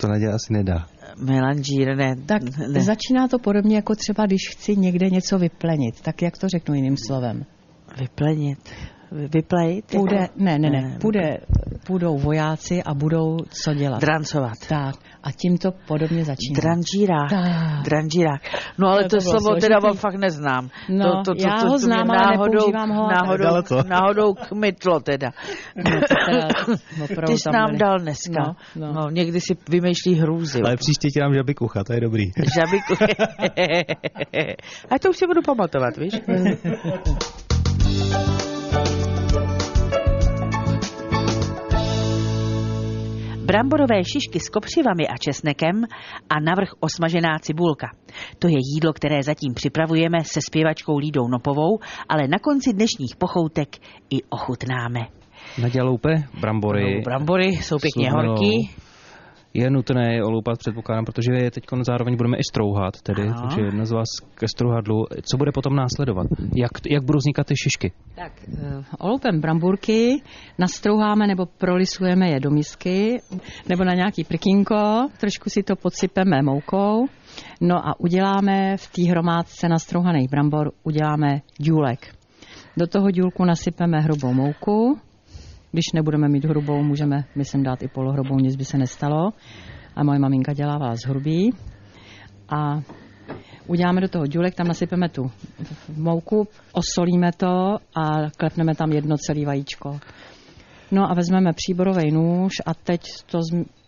To 0.00 0.08
Naděja 0.08 0.34
asi 0.34 0.52
nedá. 0.52 0.86
Milan 1.24 1.64
Žír, 1.64 1.96
ne. 1.96 2.16
Tak 2.26 2.42
ne. 2.68 2.82
začíná 2.82 3.28
to 3.28 3.38
podobně 3.38 3.76
jako 3.76 3.94
třeba, 3.94 4.26
když 4.26 4.48
chci 4.50 4.76
někde 4.76 5.10
něco 5.10 5.38
vyplenit. 5.38 6.00
Tak 6.00 6.22
jak 6.22 6.38
to 6.38 6.48
řeknu 6.48 6.74
jiným 6.74 6.96
slovem? 7.06 7.44
Vyplenit. 8.00 8.70
Vy- 9.12 9.28
Vyplejit? 9.28 9.84
Půjde, 9.96 10.16
jako- 10.16 10.34
ne, 10.36 10.58
ne, 10.58 10.70
ne, 10.70 10.98
půjde, 11.00 11.38
půjdou 11.86 12.18
vojáci 12.18 12.82
a 12.82 12.94
budou 12.94 13.36
co 13.62 13.74
dělat. 13.74 14.00
Drancovat. 14.00 14.52
Tak, 14.68 14.94
a 15.22 15.32
tím 15.32 15.58
to 15.58 15.70
podobně 15.86 16.24
začíná. 16.24 16.60
Dranžírák. 16.60 17.30
Dranžírák. 17.84 18.40
No 18.78 18.88
ale 18.88 19.02
To 19.02 19.08
to, 19.08 19.20
slovo 19.20 19.40
složitý. 19.40 19.60
teda 19.66 19.78
vám 19.78 19.96
fakt 19.96 20.14
neznám. 20.14 20.68
No, 20.88 21.22
já 21.36 21.56
ho 21.56 21.68
mě 21.68 21.78
znám, 21.78 22.10
ale 22.10 22.36
nepoužívám 22.36 22.90
ho 22.90 23.04
a 23.04 23.08
tak. 23.08 23.22
náhodou, 23.22 23.44
Daleko. 23.44 23.82
náhodou 23.88 24.34
kmitlo 24.34 25.00
teda. 25.00 25.30
No, 25.76 26.00
to 26.00 26.14
teda 27.06 27.26
Ty 27.26 27.38
jsi 27.38 27.50
nám 27.52 27.76
dal 27.78 27.98
dneska. 27.98 28.42
No, 28.46 28.54
No, 28.76 28.92
no. 28.92 29.10
někdy 29.10 29.40
si 29.40 29.56
vymýšlí 29.68 30.14
hrůzy. 30.14 30.60
Ale 30.64 30.76
příště 30.76 31.08
ti 31.08 31.20
dám 31.20 31.34
žabikucha, 31.34 31.84
to 31.84 31.92
je 31.92 32.00
dobrý. 32.00 32.24
Žabiku. 32.54 33.04
A 34.90 34.98
to 34.98 35.10
už 35.10 35.16
si 35.16 35.26
budu 35.26 35.42
pamatovat, 35.42 35.96
víš? 35.96 36.14
Bramborové 43.52 44.04
šišky 44.04 44.40
s 44.40 44.48
kopřivami 44.48 45.08
a 45.08 45.16
česnekem 45.16 45.84
a 46.30 46.40
navrch 46.40 46.70
osmažená 46.80 47.38
cibulka. 47.38 47.86
To 48.38 48.48
je 48.48 48.56
jídlo, 48.74 48.92
které 48.92 49.22
zatím 49.22 49.54
připravujeme 49.54 50.18
se 50.24 50.40
zpěvačkou 50.40 50.98
Lídou 50.98 51.28
Nopovou, 51.28 51.78
ale 52.08 52.28
na 52.28 52.38
konci 52.38 52.72
dnešních 52.72 53.16
pochoutek 53.16 53.68
i 54.10 54.22
ochutnáme. 54.28 55.00
Naděja 55.62 55.84
loupe, 55.84 56.24
brambory. 56.40 56.94
No, 56.96 57.02
Brambory 57.02 57.46
jsou 57.46 57.78
pěkně 57.78 58.10
horký. 58.10 58.70
Je 59.54 59.70
nutné 59.70 60.14
je 60.14 60.24
oloupat, 60.24 60.58
předpokládám, 60.58 61.04
protože 61.04 61.32
je 61.32 61.50
teď 61.50 61.64
zároveň 61.82 62.16
budeme 62.16 62.36
i 62.36 62.44
strouhat, 62.50 63.02
tedy, 63.02 63.22
Ano. 63.22 63.40
takže 63.42 63.60
jedna 63.60 63.84
z 63.84 63.92
vás 63.92 64.08
ke 64.34 64.48
strouhadlu. 64.48 65.04
Co 65.22 65.36
bude 65.36 65.52
potom 65.52 65.76
následovat? 65.76 66.26
Jak, 66.54 66.70
jak 66.90 67.04
budou 67.04 67.18
vznikat 67.18 67.46
ty 67.46 67.54
šišky? 67.56 67.92
Tak, 68.14 68.32
eh, 68.48 68.84
oloupem 68.98 69.40
bramburky 69.40 70.22
nastrouháme 70.58 71.26
nebo 71.26 71.46
prolisujeme 71.46 72.28
je 72.30 72.40
do 72.40 72.50
misky 72.50 73.20
nebo 73.68 73.84
na 73.84 73.94
nějaký 73.94 74.24
prkínko, 74.24 75.08
trošku 75.20 75.50
si 75.50 75.62
to 75.62 75.76
podsypeme 75.76 76.42
moukou, 76.42 77.06
no 77.60 77.88
a 77.88 78.00
uděláme 78.00 78.76
v 78.76 78.92
té 78.92 79.10
hromádce 79.10 79.68
nastrouhaných 79.68 80.30
brambor, 80.30 80.72
uděláme 80.82 81.40
důlek. 81.60 82.14
Do 82.76 82.86
toho 82.86 83.10
důlku 83.10 83.44
nasypeme 83.44 84.00
hrubou 84.00 84.32
mouku, 84.34 84.98
když 85.72 85.92
nebudeme 85.94 86.28
mít 86.28 86.44
hrubou, 86.44 86.82
můžeme, 86.82 87.24
myslím, 87.34 87.62
dát 87.62 87.82
i 87.82 87.88
polohrubou, 87.88 88.36
nic 88.38 88.56
by 88.56 88.64
se 88.64 88.78
nestalo. 88.78 89.32
A 89.96 90.04
moje 90.04 90.18
maminka 90.18 90.52
dělává 90.52 90.96
z 90.96 91.06
hrubý. 91.06 91.50
A 92.48 92.80
uděláme 93.66 94.00
do 94.00 94.08
toho 94.08 94.24
důlek, 94.26 94.54
tam 94.54 94.66
nasypeme 94.68 95.08
tu 95.08 95.30
mouku, 95.96 96.48
osolíme 96.72 97.30
to 97.36 97.76
a 97.94 98.30
klepneme 98.36 98.74
tam 98.74 98.92
jedno 98.92 99.16
celé 99.16 99.46
vajíčko. 99.46 100.00
No 100.90 101.10
a 101.10 101.14
vezmeme 101.14 101.52
příborový 101.52 102.10
nůž 102.12 102.52
a 102.66 102.74
teď 102.74 103.00
to 103.30 103.38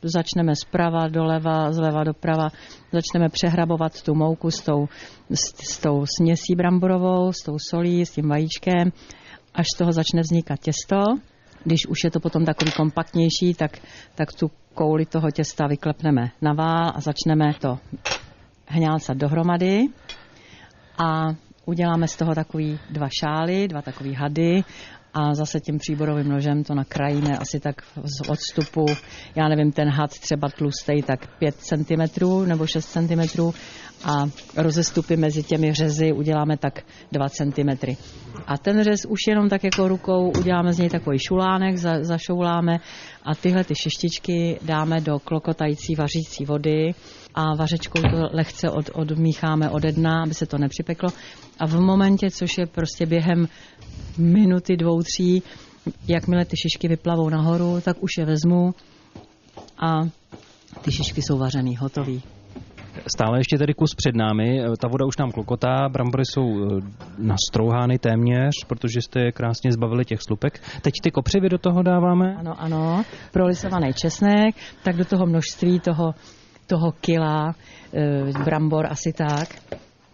začneme 0.03 0.53
zprava 0.57 1.09
doleva, 1.09 1.73
zleva 1.73 2.05
doprava, 2.05 2.49
začneme 2.93 3.29
přehrabovat 3.29 4.03
tu 4.03 4.15
mouku 4.15 4.51
s 4.51 4.61
tou, 4.61 4.89
s, 5.31 5.73
s 5.75 5.79
tou 5.79 6.05
směsí 6.19 6.55
bramborovou, 6.57 7.33
s 7.33 7.45
tou 7.45 7.59
solí, 7.59 8.07
s 8.07 8.11
tím 8.11 8.29
vajíčkem, 8.29 8.93
až 9.55 9.67
z 9.75 9.79
toho 9.79 9.93
začne 9.93 10.21
vznikat 10.21 10.61
těsto. 10.61 10.97
Když 11.65 11.87
už 11.87 12.05
je 12.05 12.11
to 12.11 12.21
potom 12.21 12.45
takový 12.45 12.73
kompaktnější, 12.73 13.55
tak, 13.55 13.79
tak 14.15 14.33
tu 14.33 14.51
kouli 14.75 15.07
toho 15.07 15.31
těsta 15.31 15.67
vyklepneme 15.67 16.31
na 16.43 16.53
vál 16.53 16.93
a 16.95 17.01
začneme 17.01 17.55
to 17.61 17.79
hňálcat 18.67 19.17
dohromady. 19.17 19.81
A 20.99 21.35
uděláme 21.65 22.09
z 22.09 22.17
toho 22.17 22.35
takový 22.35 22.79
dva 22.91 23.09
šály, 23.21 23.69
dva 23.69 23.83
takový 23.83 24.15
hady 24.15 24.65
a 25.15 25.35
zase 25.35 25.61
tím 25.61 25.79
příborovým 25.79 26.29
nožem 26.29 26.65
to 26.65 26.75
nakrájíme 26.75 27.39
asi 27.39 27.61
tak 27.61 27.83
z 28.05 28.29
odstupu, 28.29 28.87
já 29.37 29.49
nevím, 29.49 29.73
ten 29.73 29.89
had 29.89 30.11
třeba 30.11 30.49
tlustej 30.49 31.03
tak 31.03 31.27
5 31.39 31.55
cm 31.55 32.27
nebo 32.47 32.67
6 32.67 32.87
cm 32.87 33.43
a 34.05 34.29
rozestupy 34.57 35.17
mezi 35.17 35.43
těmi 35.43 35.73
řezy 35.75 36.13
uděláme 36.13 36.57
tak 36.57 36.83
2 37.13 37.29
cm. 37.29 37.97
A 38.47 38.59
ten 38.59 38.85
řez 38.85 39.01
už 39.09 39.19
jenom 39.29 39.49
tak 39.49 39.65
jako 39.65 39.89
rukou 39.89 40.31
uděláme 40.39 40.73
z 40.73 40.79
něj 40.79 40.89
takový 40.89 41.19
šulánek, 41.19 41.77
za, 41.77 42.05
zašouláme 42.05 42.77
a 43.23 43.35
tyhle 43.35 43.65
ty 43.65 43.75
šištičky 43.75 44.59
dáme 44.63 45.01
do 45.01 45.19
klokotající 45.19 45.95
vařící 45.95 46.45
vody 46.45 46.95
a 47.35 47.55
vařečkou 47.55 48.01
to 48.03 48.29
lehce 48.33 48.71
od, 48.71 48.91
odmícháme 48.93 49.71
ode 49.71 49.93
dna, 49.93 50.23
aby 50.23 50.35
se 50.35 50.47
to 50.47 50.59
nepřipeklo. 50.59 51.09
A 51.61 51.67
v 51.67 51.81
momentě, 51.81 52.31
což 52.31 52.59
je 52.59 52.67
prostě 52.67 53.07
během 53.07 53.49
minuty, 54.19 54.77
dvou, 54.77 55.03
tří, 55.03 55.43
jakmile 56.09 56.45
ty 56.45 56.57
šišky 56.57 56.89
vyplavou 56.89 57.29
nahoru, 57.29 57.81
tak 57.85 58.03
už 58.03 58.11
je 58.19 58.25
vezmu 58.25 58.75
a 59.79 60.01
ty 60.83 60.93
šišky 60.93 61.23
jsou 61.23 61.39
vařený, 61.39 61.77
hotový. 61.77 62.23
Stále 63.17 63.39
ještě 63.39 63.59
tedy 63.59 63.75
kus 63.75 63.95
před 63.95 64.15
námi, 64.17 64.63
ta 64.81 64.89
voda 64.89 65.07
už 65.07 65.17
nám 65.17 65.31
klokotá, 65.31 65.89
brambory 65.89 66.23
jsou 66.25 66.65
eh, 66.65 66.81
nastrouhány 67.19 67.99
téměř, 67.99 68.55
protože 68.67 69.01
jste 69.03 69.21
je 69.21 69.33
krásně 69.33 69.73
zbavili 69.73 70.05
těch 70.05 70.23
slupek. 70.23 70.63
Teď 70.83 70.95
ty 71.03 71.11
kopřivy 71.11 71.49
do 71.49 71.59
toho 71.59 71.83
dáváme. 71.83 72.37
Ano, 72.37 72.55
ano, 72.59 73.05
prolisovaný 73.33 73.93
česnek, 73.93 74.55
tak 74.83 74.97
do 74.97 75.05
toho 75.05 75.27
množství 75.27 75.81
toho, 75.81 76.15
toho 76.67 76.93
kila 76.93 77.55
e, 77.93 78.45
brambor 78.45 78.87
asi 78.87 79.13
tak, 79.13 79.49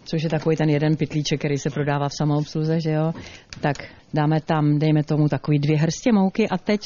což 0.05 0.23
je 0.23 0.31
takový 0.31 0.57
ten 0.57 0.71
jeden 0.71 0.97
pytlíček, 0.97 1.39
který 1.39 1.59
se 1.59 1.71
prodává 1.71 2.09
v 2.09 2.17
samoobsluze, 2.19 2.81
že 2.81 2.91
jo, 2.91 3.13
tak 3.61 3.77
dáme 4.15 4.41
tam, 4.41 4.79
dejme 4.79 5.05
tomu 5.05 5.29
takový 5.29 5.59
dvě 5.59 5.79
hrstě 5.79 6.13
mouky 6.13 6.49
a 6.49 6.59
teď 6.59 6.81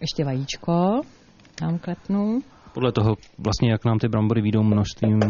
ještě 0.00 0.24
vajíčko, 0.24 1.00
tam 1.54 1.78
klepnu. 1.78 2.40
Podle 2.74 2.92
toho 2.92 3.16
vlastně, 3.38 3.70
jak 3.70 3.84
nám 3.84 3.98
ty 3.98 4.08
brambory 4.08 4.42
výjdou 4.42 4.62
množstvím, 4.62 5.20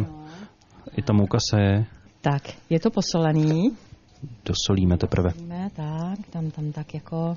i 0.97 1.03
ta 1.03 1.13
mouka 1.13 1.39
se 1.51 1.85
Tak, 2.21 2.43
je 2.71 2.81
to 2.81 2.91
posolený, 2.91 3.77
dosolíme 4.45 4.97
teprve. 4.97 5.31
Víme, 5.37 5.69
tak, 5.77 6.19
tam, 6.31 6.51
tam 6.51 6.73
tak 6.73 6.95
jako 6.95 7.37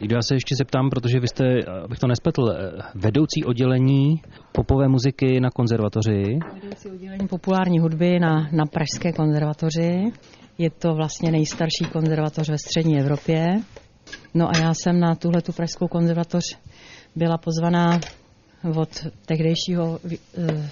já 0.00 0.22
se 0.22 0.34
ještě 0.34 0.54
zeptám, 0.58 0.90
protože 0.90 1.20
vy 1.20 1.28
jste, 1.28 1.44
abych 1.84 1.98
to 1.98 2.06
nespletl, 2.06 2.50
eh, 2.50 2.82
vedoucí 2.94 3.44
oddělení 3.44 4.22
popové 4.52 4.88
muziky 4.88 5.40
na 5.40 5.50
konzervatoři. 5.50 6.22
Vedoucí 6.54 6.88
oddělení 6.88 7.28
populární 7.28 7.78
hudby 7.78 8.18
na, 8.18 8.48
na 8.52 8.64
Pražské 8.66 9.12
konzervatoři. 9.12 10.12
Je 10.58 10.70
to 10.70 10.94
vlastně 10.94 11.32
nejstarší 11.32 11.84
konzervatoř 11.92 12.48
ve 12.48 12.58
střední 12.58 13.00
Evropě. 13.00 13.46
No 14.34 14.48
a 14.48 14.58
já 14.58 14.74
jsem 14.74 15.00
na 15.00 15.14
tuhle 15.14 15.42
tu 15.42 15.52
Pražskou 15.52 15.88
konzervatoř 15.88 16.44
byla 17.16 17.38
pozvaná 17.38 18.00
od 18.76 19.06
tehdejšího 19.26 19.98
eh, 20.38 20.70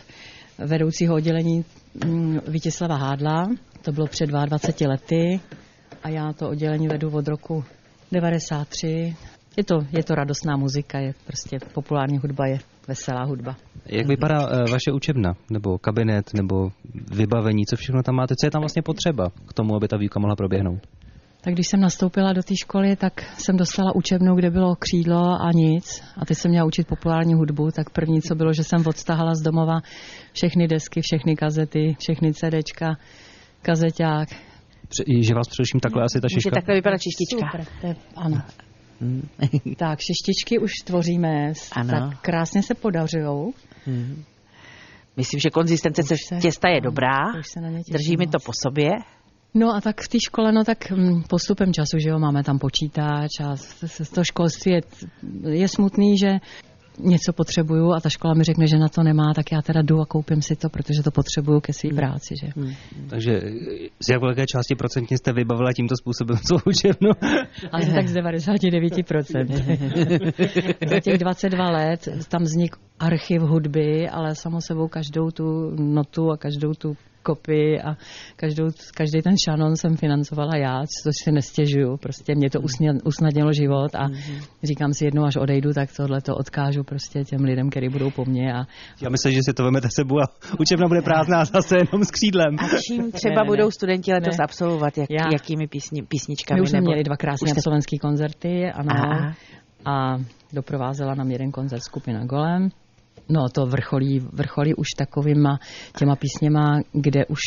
vedoucího 0.58 1.14
oddělení 1.14 1.64
mm, 2.04 2.40
Vítězslava 2.48 2.96
Hádla. 2.96 3.48
To 3.82 3.92
bylo 3.92 4.06
před 4.06 4.26
22 4.26 4.90
lety 4.90 5.40
a 6.02 6.08
já 6.08 6.32
to 6.32 6.48
oddělení 6.48 6.88
vedu 6.88 7.10
od 7.10 7.28
roku 7.28 7.64
93. 8.12 9.16
Je 9.56 9.64
to, 9.64 9.78
je 9.92 10.04
to 10.04 10.14
radostná 10.14 10.56
muzika, 10.56 10.98
je 10.98 11.14
prostě 11.26 11.58
populární 11.74 12.18
hudba, 12.18 12.46
je 12.46 12.58
veselá 12.88 13.24
hudba. 13.24 13.56
Jak 13.86 14.06
vypadá 14.06 14.48
eh, 14.48 14.70
vaše 14.70 14.92
učebna, 14.92 15.34
nebo 15.50 15.78
kabinet, 15.78 16.34
nebo 16.34 16.70
vybavení, 17.12 17.66
co 17.66 17.76
všechno 17.76 18.02
tam 18.02 18.14
máte, 18.14 18.34
co 18.36 18.46
je 18.46 18.50
tam 18.50 18.62
vlastně 18.62 18.82
potřeba 18.82 19.30
k 19.48 19.52
tomu, 19.52 19.76
aby 19.76 19.88
ta 19.88 19.96
výuka 19.96 20.20
mohla 20.20 20.36
proběhnout? 20.36 20.80
Tak 21.40 21.54
když 21.54 21.68
jsem 21.68 21.80
nastoupila 21.80 22.32
do 22.32 22.42
té 22.42 22.56
školy, 22.56 22.96
tak 22.96 23.12
jsem 23.38 23.56
dostala 23.56 23.94
učebnu, 23.94 24.34
kde 24.34 24.50
bylo 24.50 24.76
křídlo 24.76 25.42
a 25.42 25.50
nic. 25.54 26.02
A 26.16 26.24
teď 26.24 26.38
jsem 26.38 26.50
měla 26.50 26.66
učit 26.66 26.86
populární 26.86 27.34
hudbu, 27.34 27.70
tak 27.70 27.90
první, 27.90 28.22
co 28.22 28.34
bylo, 28.34 28.52
že 28.52 28.64
jsem 28.64 28.82
odstahala 28.86 29.34
z 29.34 29.40
domova 29.40 29.80
všechny 30.32 30.68
desky, 30.68 31.00
všechny 31.00 31.36
kazety, 31.36 31.96
všechny 31.98 32.32
CDčka, 32.34 32.96
kazeťák. 33.62 34.28
Že 35.20 35.35
vás 35.35 35.48
především 35.48 35.80
takhle 35.80 36.02
asi 36.04 36.20
ta 36.20 36.26
Může 36.26 36.35
šiška... 36.35 36.50
takhle 36.50 36.74
vypadat 36.74 36.98
čistička. 37.00 37.46
Super, 37.50 37.66
to 37.80 37.87
je, 37.87 37.96
ano. 38.16 38.42
Hmm. 39.00 39.28
Tak, 39.76 39.98
šištičky 40.00 40.59
už 40.59 40.72
tvoříme, 40.85 41.52
Ano. 41.72 41.90
tak 41.90 42.20
krásně 42.20 42.62
se 42.62 42.74
podařujou. 42.74 43.52
Hmm. 43.87 44.24
Myslím, 45.16 45.40
že 45.40 45.50
konzistence 45.50 46.02
se- 46.02 46.37
těsta 46.40 46.68
je 46.68 46.80
dobrá. 46.80 47.16
Už 47.38 47.46
se 47.54 47.61
na 47.61 47.68
ně 47.68 47.78
těším 47.78 47.92
Drží 47.92 48.16
mi 48.16 48.26
to 48.26 48.38
po 48.46 48.52
sobě. 48.62 48.90
No 49.54 49.74
a 49.74 49.80
tak 49.80 50.00
v 50.00 50.09
té 50.09 50.18
škole, 50.20 50.52
no 50.52 50.64
tak 50.64 50.90
mm, 50.90 51.22
postupem 51.22 51.72
času, 51.72 51.98
že 51.98 52.09
jo, 52.09 52.18
máme 52.18 52.42
tam 52.42 52.59
počítač 52.59 53.30
a 53.44 53.57
to 54.14 54.24
školství 54.24 54.72
je, 54.72 54.80
je 55.48 55.68
smutný, 55.68 56.18
že 56.18 56.38
něco 56.98 57.33
potřebuju 57.33 57.92
a 57.92 58.00
ta 58.00 58.09
škola 58.09 58.35
mi 58.35 58.44
řekne, 58.44 58.66
že 58.66 58.78
na 58.78 58.88
to 58.88 59.02
nemá, 59.02 59.35
tak 59.35 59.52
já 59.52 59.62
teda 59.62 59.83
jdu 59.83 60.00
a 60.00 60.07
koupím 60.07 60.42
si 60.42 60.57
to, 60.57 60.68
protože 60.68 61.02
to 61.02 61.11
potřebuju 61.11 61.61
ke 61.61 61.72
své 61.72 61.90
práci, 61.96 62.35
že 62.40 62.46
jo. 62.46 62.52
Takže 63.11 63.33
eh, 63.33 63.88
z 64.00 64.09
jak 64.09 64.20
velké 64.20 64.46
části 64.46 64.74
procentně 64.74 65.18
jste 65.18 65.33
vybavila 65.33 65.72
tímto 65.72 65.96
způsobem 65.96 66.37
svou 66.37 66.59
učebnu? 66.66 67.11
Asi 67.72 67.92
tak 67.92 68.09
z 68.09 68.16
99%. 68.16 70.88
Za 70.88 71.00
těch 71.00 71.18
22 71.18 71.70
let 71.70 72.09
tam 72.28 72.42
vznik 72.42 72.76
archiv 72.98 73.42
hudby, 73.42 74.09
ale 74.09 74.35
samo 74.35 74.61
sebou 74.61 74.88
každou 74.88 75.30
tu 75.30 75.70
notu 75.76 76.30
a 76.30 76.37
každou 76.37 76.74
tu 76.74 76.96
kopii 77.24 77.80
a 77.80 77.96
každou, 78.37 78.64
každý 78.96 79.22
ten 79.22 79.34
šanon 79.44 79.76
jsem 79.76 79.96
financovala 79.96 80.56
já, 80.56 80.80
což 80.80 81.14
si 81.24 81.32
nestěžuju. 81.32 81.96
Prostě 81.96 82.34
mě 82.34 82.50
to 82.50 82.58
usnadnilo 83.04 83.52
život 83.52 83.94
a 83.94 84.08
říkám 84.62 84.92
si 84.92 85.04
jednou, 85.04 85.24
až 85.24 85.37
odejdu, 85.37 85.72
tak 85.72 85.88
tohle 85.96 86.20
to 86.20 86.37
odkážu 86.37 86.84
prostě 86.84 87.24
těm 87.24 87.40
lidem, 87.44 87.70
kteří 87.70 87.88
budou 87.88 88.10
po 88.10 88.24
mně 88.24 88.54
a 88.54 88.58
Já 89.02 89.08
myslím, 89.10 89.32
že 89.32 89.40
si 89.44 89.52
to 89.54 89.64
vemete 89.64 89.88
sebou 89.90 90.16
a 90.20 90.26
učebna 90.60 90.88
bude 90.88 91.02
prázdná 91.02 91.44
zase 91.44 91.74
jenom 91.76 92.04
s 92.04 92.10
křídlem. 92.10 92.56
A 92.58 92.64
čím 92.88 93.12
třeba 93.12 93.34
Ne, 93.34 93.40
ne, 93.42 93.46
budou 93.46 93.70
studenti 93.70 94.12
letos 94.12 94.37
Ne. 94.38 94.44
absolvovat? 94.44 94.98
Jak, 94.98 95.10
Já. 95.10 95.28
jakými 95.32 95.66
písni, 95.66 96.02
písničkami? 96.02 96.58
my 96.58 96.62
už 96.62 96.70
jsme 96.70 96.76
nebo... 96.80 96.87
měli 96.90 97.04
dva 97.04 97.16
krásné 97.16 97.48
jste- 97.48 97.58
absolventské 97.60 97.96
koncerty, 97.98 98.70
ano, 98.74 98.90
Aha. 98.90 99.34
a 99.84 100.16
doprovázela 100.52 101.14
nám 101.14 101.30
jeden 101.30 101.52
koncert 101.52 101.82
skupina 101.82 102.24
Golem. 102.24 102.68
No 103.29 103.48
to 103.48 103.66
vrcholí, 103.66 104.20
vrcholí 104.33 104.74
už 104.74 104.87
takovýma 104.98 105.59
těma 105.98 106.16
písněma, 106.16 106.81
kde 106.92 107.27
už 107.27 107.40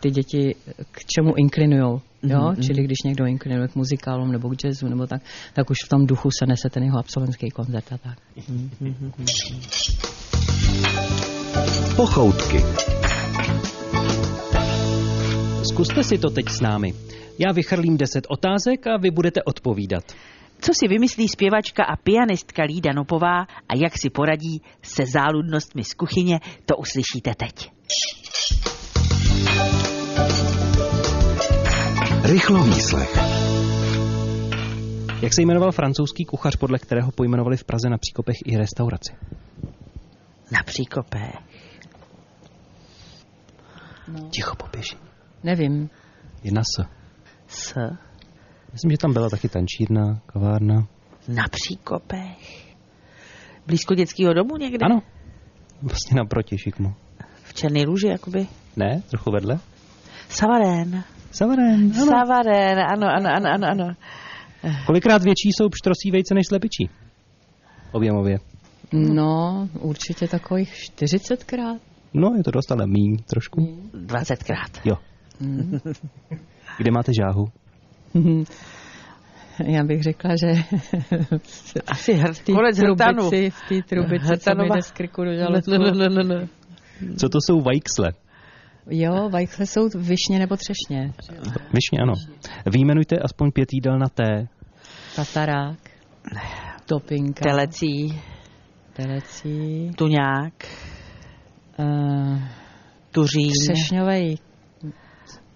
ty 0.00 0.10
děti 0.10 0.54
k 0.90 1.04
čemu 1.04 1.34
inklinujou. 1.36 2.00
Jo? 2.22 2.42
Mhm, 2.42 2.62
Čili 2.62 2.84
když 2.84 2.98
někdo 3.04 3.26
inklinuje 3.26 3.68
k 3.68 3.74
muzikálům 3.74 4.32
nebo 4.32 4.50
k 4.50 4.64
jazzu 4.64 4.88
nebo 4.88 5.06
tak, 5.06 5.22
tak 5.52 5.70
už 5.70 5.76
v 5.84 5.88
tom 5.88 6.06
duchu 6.06 6.28
se 6.38 6.46
nese 6.46 6.70
ten 6.70 6.82
jeho 6.82 6.98
absolventský 6.98 7.50
koncert 7.50 7.92
a 7.92 7.98
tak. 7.98 8.18
Pochoutky. 11.96 12.58
Zkuste 15.62 16.04
si 16.04 16.18
to 16.18 16.30
teď 16.30 16.48
s 16.48 16.60
námi. 16.60 16.94
Já 17.38 17.52
vychrlím 17.52 17.96
10 17.96 18.26
otázek 18.28 18.86
a 18.86 18.96
vy 18.96 19.10
budete 19.10 19.42
odpovídat. 19.42 20.04
Co 20.64 20.72
si 20.74 20.88
vymyslí 20.88 21.28
zpěvačka 21.28 21.84
a 21.84 21.96
pianistka 21.96 22.62
Lída 22.62 22.92
Nopová 22.92 23.40
a 23.68 23.76
jak 23.76 23.98
si 23.98 24.10
poradí 24.10 24.62
se 24.82 25.06
záludnostmi 25.06 25.84
z 25.84 25.94
kuchyně, 25.94 26.40
to 26.66 26.76
uslyšíte 26.76 27.34
teď. 27.34 27.72
Rychlovýslech. 32.22 33.18
Jak 35.22 35.32
se 35.32 35.42
jmenoval 35.42 35.72
francouzský 35.72 36.24
kuchař, 36.24 36.56
podle 36.56 36.78
kterého 36.78 37.12
pojmenovali 37.12 37.56
v 37.56 37.64
Praze 37.64 37.88
na 37.88 37.98
Příkopech 37.98 38.36
i 38.44 38.56
restauraci? 38.56 39.12
Na 40.52 40.62
příkopech. 40.64 41.34
Ticho 44.30 44.56
poběží. 44.56 44.96
Nevím. 45.42 45.90
Jedna 46.42 46.62
S. 46.62 46.84
S. 47.46 47.74
Myslím, 48.74 48.90
že 48.90 48.98
tam 48.98 49.12
byla 49.12 49.28
taky 49.30 49.48
tančírna, 49.48 50.20
kavárna. 50.26 50.86
Na 51.28 51.44
příkopech. 51.50 52.74
Blízko 53.66 53.94
dětského 53.94 54.34
domu 54.34 54.56
někde? 54.56 54.86
Ano. 54.86 55.02
Vlastně 55.82 56.16
naproti 56.16 56.58
šikmo. 56.58 56.94
V 57.42 57.54
Černý 57.54 57.84
růži, 57.84 58.06
jakoby. 58.06 58.46
Ne? 58.76 59.02
Trochu 59.10 59.30
vedle? 59.30 59.58
Savarén. 60.28 61.04
Savarén. 61.30 61.92
Savarén, 61.92 62.78
ano, 62.78 63.06
ano, 63.16 63.30
ano, 63.36 63.50
ano, 63.52 63.66
ano. 63.70 63.94
Kolikrát 64.86 65.22
větší 65.22 65.48
jsou 65.52 65.68
pštrosí 65.68 66.10
vejce 66.10 66.34
než 66.34 66.46
slepičí? 66.48 66.90
Objemově. 67.92 68.38
No, 68.92 69.68
určitě 69.80 70.28
takových 70.28 70.74
40krát. 70.74 71.78
No, 72.14 72.34
je 72.36 72.42
to 72.42 72.50
dost, 72.50 72.72
ale 72.72 72.86
míň 72.86 73.16
trošku. 73.16 73.60
20krát. 73.92 74.80
Jo. 74.84 74.96
Kde 76.78 76.90
máte 76.90 77.12
žáhu? 77.20 77.44
Já 79.66 79.84
bych 79.84 80.02
řekla, 80.02 80.30
že 80.36 80.52
Asi 81.86 82.12
hr, 82.12 82.32
v 82.32 82.44
té 82.44 82.52
konec 82.52 82.78
hrtanu. 82.78 83.30
v 83.30 83.68
té 83.68 83.82
trubici, 83.88 84.38
co 84.38 84.54
mi 84.54 84.68
jde 84.74 84.82
z 84.82 84.90
krku 84.90 85.24
do 85.24 85.34
žaludku. 85.34 85.70
no, 85.70 85.78
no, 85.78 86.08
no, 86.08 86.22
no. 86.22 86.48
Co 87.18 87.28
to 87.28 87.38
jsou 87.46 87.60
vajksle? 87.60 88.12
Jo, 88.90 89.28
vajkle 89.28 89.66
jsou 89.66 89.88
višně 89.98 90.38
nebo 90.38 90.56
třešně. 90.56 91.12
Vyšně, 91.72 91.98
ano. 92.02 92.12
Výjmenujte 92.72 93.16
aspoň 93.18 93.52
pět 93.52 93.68
jídel 93.72 93.98
na 93.98 94.08
té. 94.08 94.46
Tatarák, 95.16 95.78
topinka, 96.86 97.40
Telecí, 97.42 98.20
telecí, 98.92 99.90
tuňák, 99.96 100.52
uh, 101.78 102.38
tuřín, 103.10 103.50
třešňovej 103.62 104.36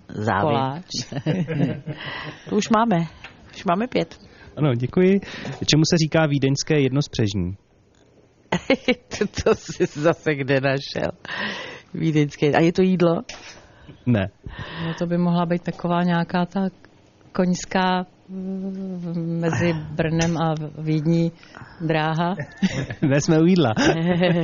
závit. 0.09 0.43
koláč. 0.43 0.91
To 2.49 2.57
už 2.57 2.69
máme. 2.69 3.07
Už 3.55 3.65
máme 3.65 3.87
pět. 3.87 4.19
Ano, 4.57 4.75
děkuji. 4.75 5.21
Čemu 5.67 5.83
se 5.91 5.97
říká 6.05 6.27
vídeňské 6.27 6.81
jednospřežní? 6.81 7.57
to, 9.19 9.27
to 9.45 9.55
jsi 9.55 9.87
zase 9.87 10.35
kde 10.35 10.61
našel. 10.61 11.11
Vídeňské. 11.95 12.53
A 12.53 12.61
je 12.63 12.73
to 12.73 12.83
jídlo? 12.83 13.23
Ne. 14.07 14.29
No 14.87 14.95
to 14.99 15.07
by 15.07 15.19
mohla 15.19 15.47
být 15.47 15.63
taková 15.63 16.03
nějaká 16.03 16.47
ta 16.47 16.61
koňská 17.33 18.07
mm, 18.29 19.41
mezi 19.41 19.73
Brnem 19.73 20.37
a 20.39 20.55
Vídní 20.79 21.33
dráha. 21.81 22.35
Ne, 23.03 23.21
jsme 23.21 23.41
u 23.41 23.45
jídla. 23.45 23.75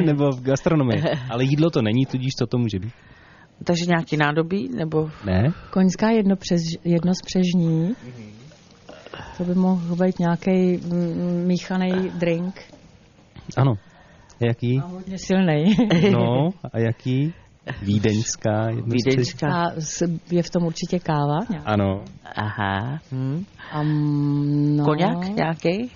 Nebo 0.05 0.31
v 0.31 0.43
gastronomii. 0.43 1.03
Ale 1.31 1.45
jídlo 1.45 1.71
to 1.71 1.83
není, 1.83 2.07
tudíž 2.07 2.31
co 2.39 2.47
to 2.47 2.59
může 2.59 2.79
být? 2.79 2.93
Takže 3.65 3.85
nějaký 3.87 4.17
nádobí? 4.17 4.69
Nebo 4.77 5.11
Ne? 5.25 5.53
Koňská 5.71 6.11
jednopřež, 6.11 6.61
jednospřežní. 6.85 7.95
To 9.39 9.45
by 9.45 9.55
mohl 9.55 9.97
být 9.97 10.19
nějaký 10.19 10.81
míchaný 11.47 12.11
drink. 12.19 12.61
Ano. 13.57 13.73
A 14.41 14.47
jaký? 14.47 14.81
A 14.81 14.87
hodně 14.87 15.19
silný. 15.19 15.77
No, 16.13 16.49
a 16.73 16.79
jaký? 16.79 17.35
Vídeňská 17.83 18.67
vídeňská? 18.67 19.49
A 19.49 19.71
je 20.31 20.43
v 20.43 20.51
tom 20.51 20.63
určitě 20.65 20.99
káva. 20.99 21.39
nějak. 21.51 21.65
Ano. 21.67 22.05
Aha. 22.35 22.99
Hm. 23.13 23.45
A 23.73 23.83
mm, 23.83 24.77
no, 24.77 24.85
Koněk 24.85 25.37
nějaký? 25.37 25.91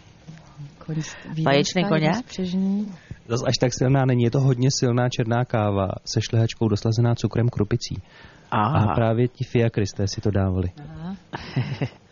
Vaječný 0.88 1.34
vídeňská 1.34 1.88
koněk? 1.88 2.02
jednospřežní. 2.02 2.86
Zas 3.28 3.40
až 3.46 3.54
tak 3.60 3.74
silná 3.74 4.04
není. 4.04 4.22
Je 4.22 4.30
to 4.30 4.40
hodně 4.40 4.68
silná 4.70 5.08
černá 5.08 5.44
káva 5.44 5.88
se 6.04 6.20
šlehačkou 6.22 6.68
doslazená 6.68 7.14
cukrem 7.14 7.48
krupicí. 7.48 8.02
A 8.50 8.62
Aha. 8.62 8.94
právě 8.94 9.28
ti 9.28 9.44
fiakristé 9.44 10.08
si 10.08 10.20
to 10.20 10.30
dávali. 10.30 10.68
Aha. 10.90 11.16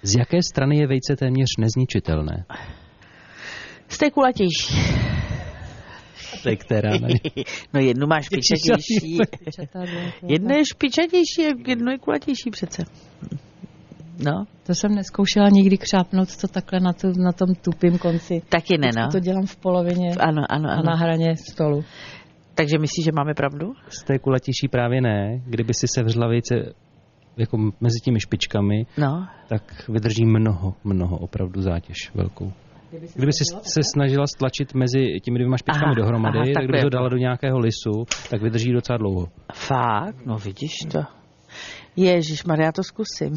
Z 0.02 0.16
jaké 0.16 0.42
strany 0.42 0.76
je 0.78 0.86
vejce 0.86 1.16
téměř 1.16 1.48
nezničitelné? 1.58 2.44
Z 3.88 3.98
té 3.98 4.10
kulatější. 4.10 4.74
Té, 6.42 6.56
která 6.56 6.90
ne. 6.90 7.08
No 7.74 7.80
jednu 7.80 8.06
máš 8.06 8.28
pičatější. 8.28 9.18
Četadlo, 9.60 10.00
Jedno 10.22 10.54
je 10.54 10.62
špičatější, 10.74 11.46
a 11.46 11.68
jedno 11.68 11.92
je 11.92 11.98
kulatější 11.98 12.50
přece. 12.50 12.84
No, 14.24 14.44
To 14.66 14.74
jsem 14.74 14.94
neskoušela 14.94 15.48
nikdy 15.48 15.78
křápnout 15.78 16.36
to 16.36 16.48
takhle 16.48 16.80
na, 16.80 16.92
tu, 16.92 17.08
na 17.22 17.32
tom 17.32 17.54
tupým 17.54 17.98
konci. 17.98 18.42
taky 18.48 18.78
ne, 18.78 18.90
no. 18.96 19.08
to 19.12 19.20
dělám 19.20 19.46
v 19.46 19.56
polovině 19.56 20.10
Ano, 20.20 20.42
ano, 20.48 20.68
a 20.70 20.72
ano. 20.72 20.82
na 20.86 20.96
hraně 20.96 21.36
stolu. 21.50 21.84
Takže 22.54 22.78
myslíš, 22.78 23.04
že 23.04 23.12
máme 23.12 23.34
pravdu? 23.34 23.72
Z 23.88 24.04
té 24.04 24.18
kulatější 24.18 24.68
právě 24.70 25.00
ne. 25.00 25.40
Kdyby 25.46 25.74
si 25.74 25.86
sevřela 25.94 26.28
vejce 26.28 26.54
jako 27.36 27.56
mezi 27.58 27.98
těmi 28.04 28.20
špičkami, 28.20 28.86
No. 28.98 29.26
tak 29.48 29.88
vydrží 29.88 30.24
mnoho, 30.24 30.74
mnoho 30.84 31.18
opravdu 31.18 31.60
zátěž 31.62 32.10
velkou. 32.14 32.52
Kdyby 33.14 33.32
si 33.32 33.44
se 33.62 33.80
snažila 33.94 34.26
stlačit 34.26 34.74
mezi 34.74 35.20
těmi 35.24 35.38
dvěma 35.38 35.56
špičkami 35.56 35.84
Aha, 35.84 35.94
dohromady, 35.94 36.38
aha, 36.38 36.48
tak 36.54 36.64
kdyby 36.64 36.82
to 36.82 36.88
dala 36.88 37.08
do 37.08 37.16
nějakého 37.16 37.58
lisu, 37.58 38.04
tak 38.30 38.42
vydrží 38.42 38.72
docela 38.72 38.96
dlouho. 38.98 39.28
Fakt? 39.54 40.26
No 40.26 40.36
vidíš 40.38 40.72
to. 40.92 40.98
Ježíš, 41.96 42.44
Maria, 42.44 42.72
to 42.72 42.82
zkusím. 42.82 43.36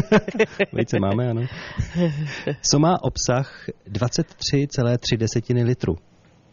Vejce 0.72 1.00
máme, 1.00 1.30
ano. 1.30 1.42
Co 2.70 2.78
má 2.78 3.02
obsah 3.02 3.68
23,3 3.90 5.64
litru? 5.64 5.96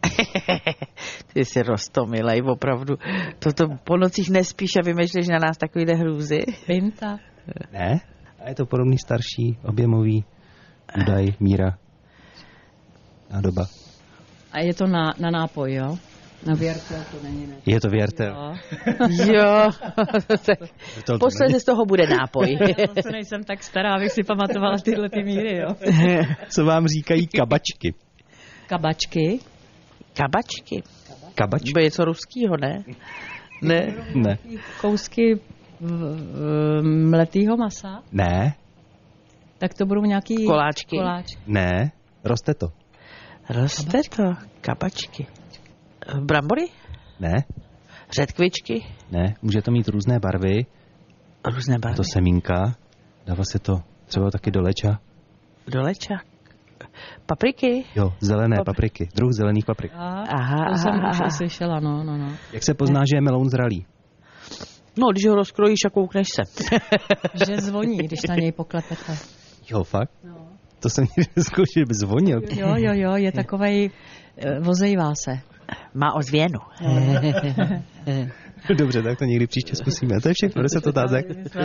Ty 1.33 1.45
jsi 1.45 1.61
rostomilej, 1.63 2.41
opravdu. 2.41 2.95
Toto 3.39 3.67
po 3.83 3.97
nocích 3.97 4.29
nespíš 4.29 4.71
a 4.75 4.81
vymýšlíš 4.85 5.27
na 5.27 5.39
nás 5.39 5.57
takovýhle 5.57 5.95
hrůzy. 5.95 6.39
Pinta. 6.65 7.19
Ne? 7.71 7.99
A 8.43 8.49
je 8.49 8.55
to 8.55 8.65
podobný 8.65 8.97
starší 8.97 9.57
objemový 9.63 10.25
údaj 11.01 11.33
míra. 11.39 11.77
doba. 13.41 13.65
A 14.51 14.59
je 14.59 14.73
to 14.73 14.87
na, 14.87 15.13
na 15.19 15.31
nápoj, 15.31 15.73
jo? 15.73 15.97
Na 16.45 16.53
věrtel 16.55 17.03
to 17.11 17.23
není, 17.23 17.47
ne? 17.47 17.55
Je 17.65 17.79
to 17.81 17.89
věrtel. 17.89 18.35
Jo. 18.35 18.53
Jo, 19.33 19.69
tak 20.45 20.59
posledně 21.19 21.59
z 21.59 21.63
toho 21.63 21.85
bude 21.85 22.07
nápoj. 22.07 22.57
Já 22.77 22.87
to 23.03 23.09
nejsem 23.11 23.43
tak 23.43 23.63
stará, 23.63 23.93
abych 23.95 24.11
si 24.11 24.23
pamatovala 24.23 24.77
tyhle 24.83 25.09
ty 25.09 25.23
míry, 25.23 25.57
jo. 25.57 25.75
Co 26.49 26.65
vám 26.65 26.87
říkají 26.87 27.27
kabačky? 27.27 27.93
Kabačky. 28.67 29.39
Kabačky. 30.13 30.83
Kabačky? 31.35 31.73
To 31.73 31.79
je 31.79 31.83
něco 31.85 32.05
ruskýho, 32.05 32.57
ne? 32.57 32.83
Ne. 33.61 33.93
Ne. 34.15 34.37
Kousky 34.81 35.39
mletýho 36.81 37.57
masa. 37.57 38.03
Ne, 38.11 38.53
Tak 39.57 39.73
to 39.73 39.85
budou 39.85 40.01
nějaký... 40.01 40.45
Koláčky. 40.45 40.97
Koláč. 40.97 41.25
ne, 41.47 41.91
roste 42.23 42.53
to. 42.53 42.67
Roste 43.49 44.01
to. 44.15 44.23
Kabačky. 44.61 45.27
Brambory? 46.21 46.67
Ne, 47.19 47.33
Řetkvičky? 48.19 48.85
ne, 49.11 49.33
může 49.41 49.61
to 49.61 49.71
mít 49.71 49.87
různé 49.87 50.19
barvy, 50.19 50.65
Různé 51.53 51.75
a 51.75 51.79
barvy. 51.79 51.95
to 51.97 52.03
semínka, 52.13 52.75
dává 53.25 53.43
se 53.43 53.59
to 53.59 53.73
třeba 54.05 54.31
taky 54.31 54.51
do 54.51 54.61
leča. 54.61 54.99
Do 55.67 55.81
leča. 55.81 56.13
Papriky? 57.25 57.83
Jo, 57.95 58.13
zelené 58.19 58.55
Pap- 58.57 58.63
papriky, 58.65 59.09
druh 59.15 59.31
zelených 59.31 59.65
paprik. 59.65 59.91
A, 59.95 60.21
Aha, 60.21 60.65
to 60.71 60.77
jsem 60.77 60.91
aha, 60.93 61.09
už 61.09 61.19
aha. 61.21 61.29
slyšela, 61.29 61.79
no, 61.79 62.03
no, 62.03 62.17
no. 62.17 62.31
Jak 62.53 62.63
se 62.63 62.73
pozná, 62.73 62.99
že 63.11 63.17
je 63.17 63.21
meloun 63.21 63.49
zralý? 63.49 63.85
No, 64.97 65.07
když 65.11 65.25
ho 65.27 65.35
rozkrojíš 65.35 65.79
a 65.85 65.89
koukneš 65.89 66.27
se. 66.35 66.41
Že 67.47 67.57
zvoní, 67.61 67.97
když 67.97 68.19
na 68.29 68.35
něj 68.35 68.51
poklepete. 68.51 69.17
Jo, 69.71 69.83
fakt? 69.83 70.11
No. 70.23 70.47
To 70.79 70.89
jsem 70.89 71.03
nikdy 71.17 71.31
neskoušel, 71.35 71.81
že 71.81 71.85
by 71.85 71.93
zvonil. 71.93 72.41
Jo, 72.51 72.67
jo, 72.75 72.91
jo, 72.93 73.15
je 73.15 73.31
takovej, 73.31 73.89
eh, 74.37 74.59
vozejvá 74.59 75.13
se. 75.25 75.39
Má 75.93 76.13
ozvěnu. 76.13 76.59
Dobře, 78.77 79.03
tak 79.03 79.19
to 79.19 79.25
někdy 79.25 79.47
příště 79.47 79.75
zkusíme. 79.75 80.21
To 80.21 80.27
je 80.27 80.33
všechno, 80.33 80.63
10 80.63 80.87
otázek. 80.87 81.25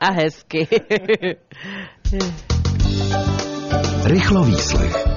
A 0.00 0.12
hezky. 0.12 0.68
Rychlo 4.04 4.44
výslech. 4.44 5.16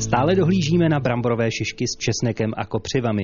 Stále 0.00 0.34
dohlížíme 0.34 0.88
na 0.88 1.00
bramborové 1.00 1.48
šišky 1.58 1.84
s 1.86 1.98
česnekem 1.98 2.50
a 2.56 2.66
kopřivami. 2.66 3.22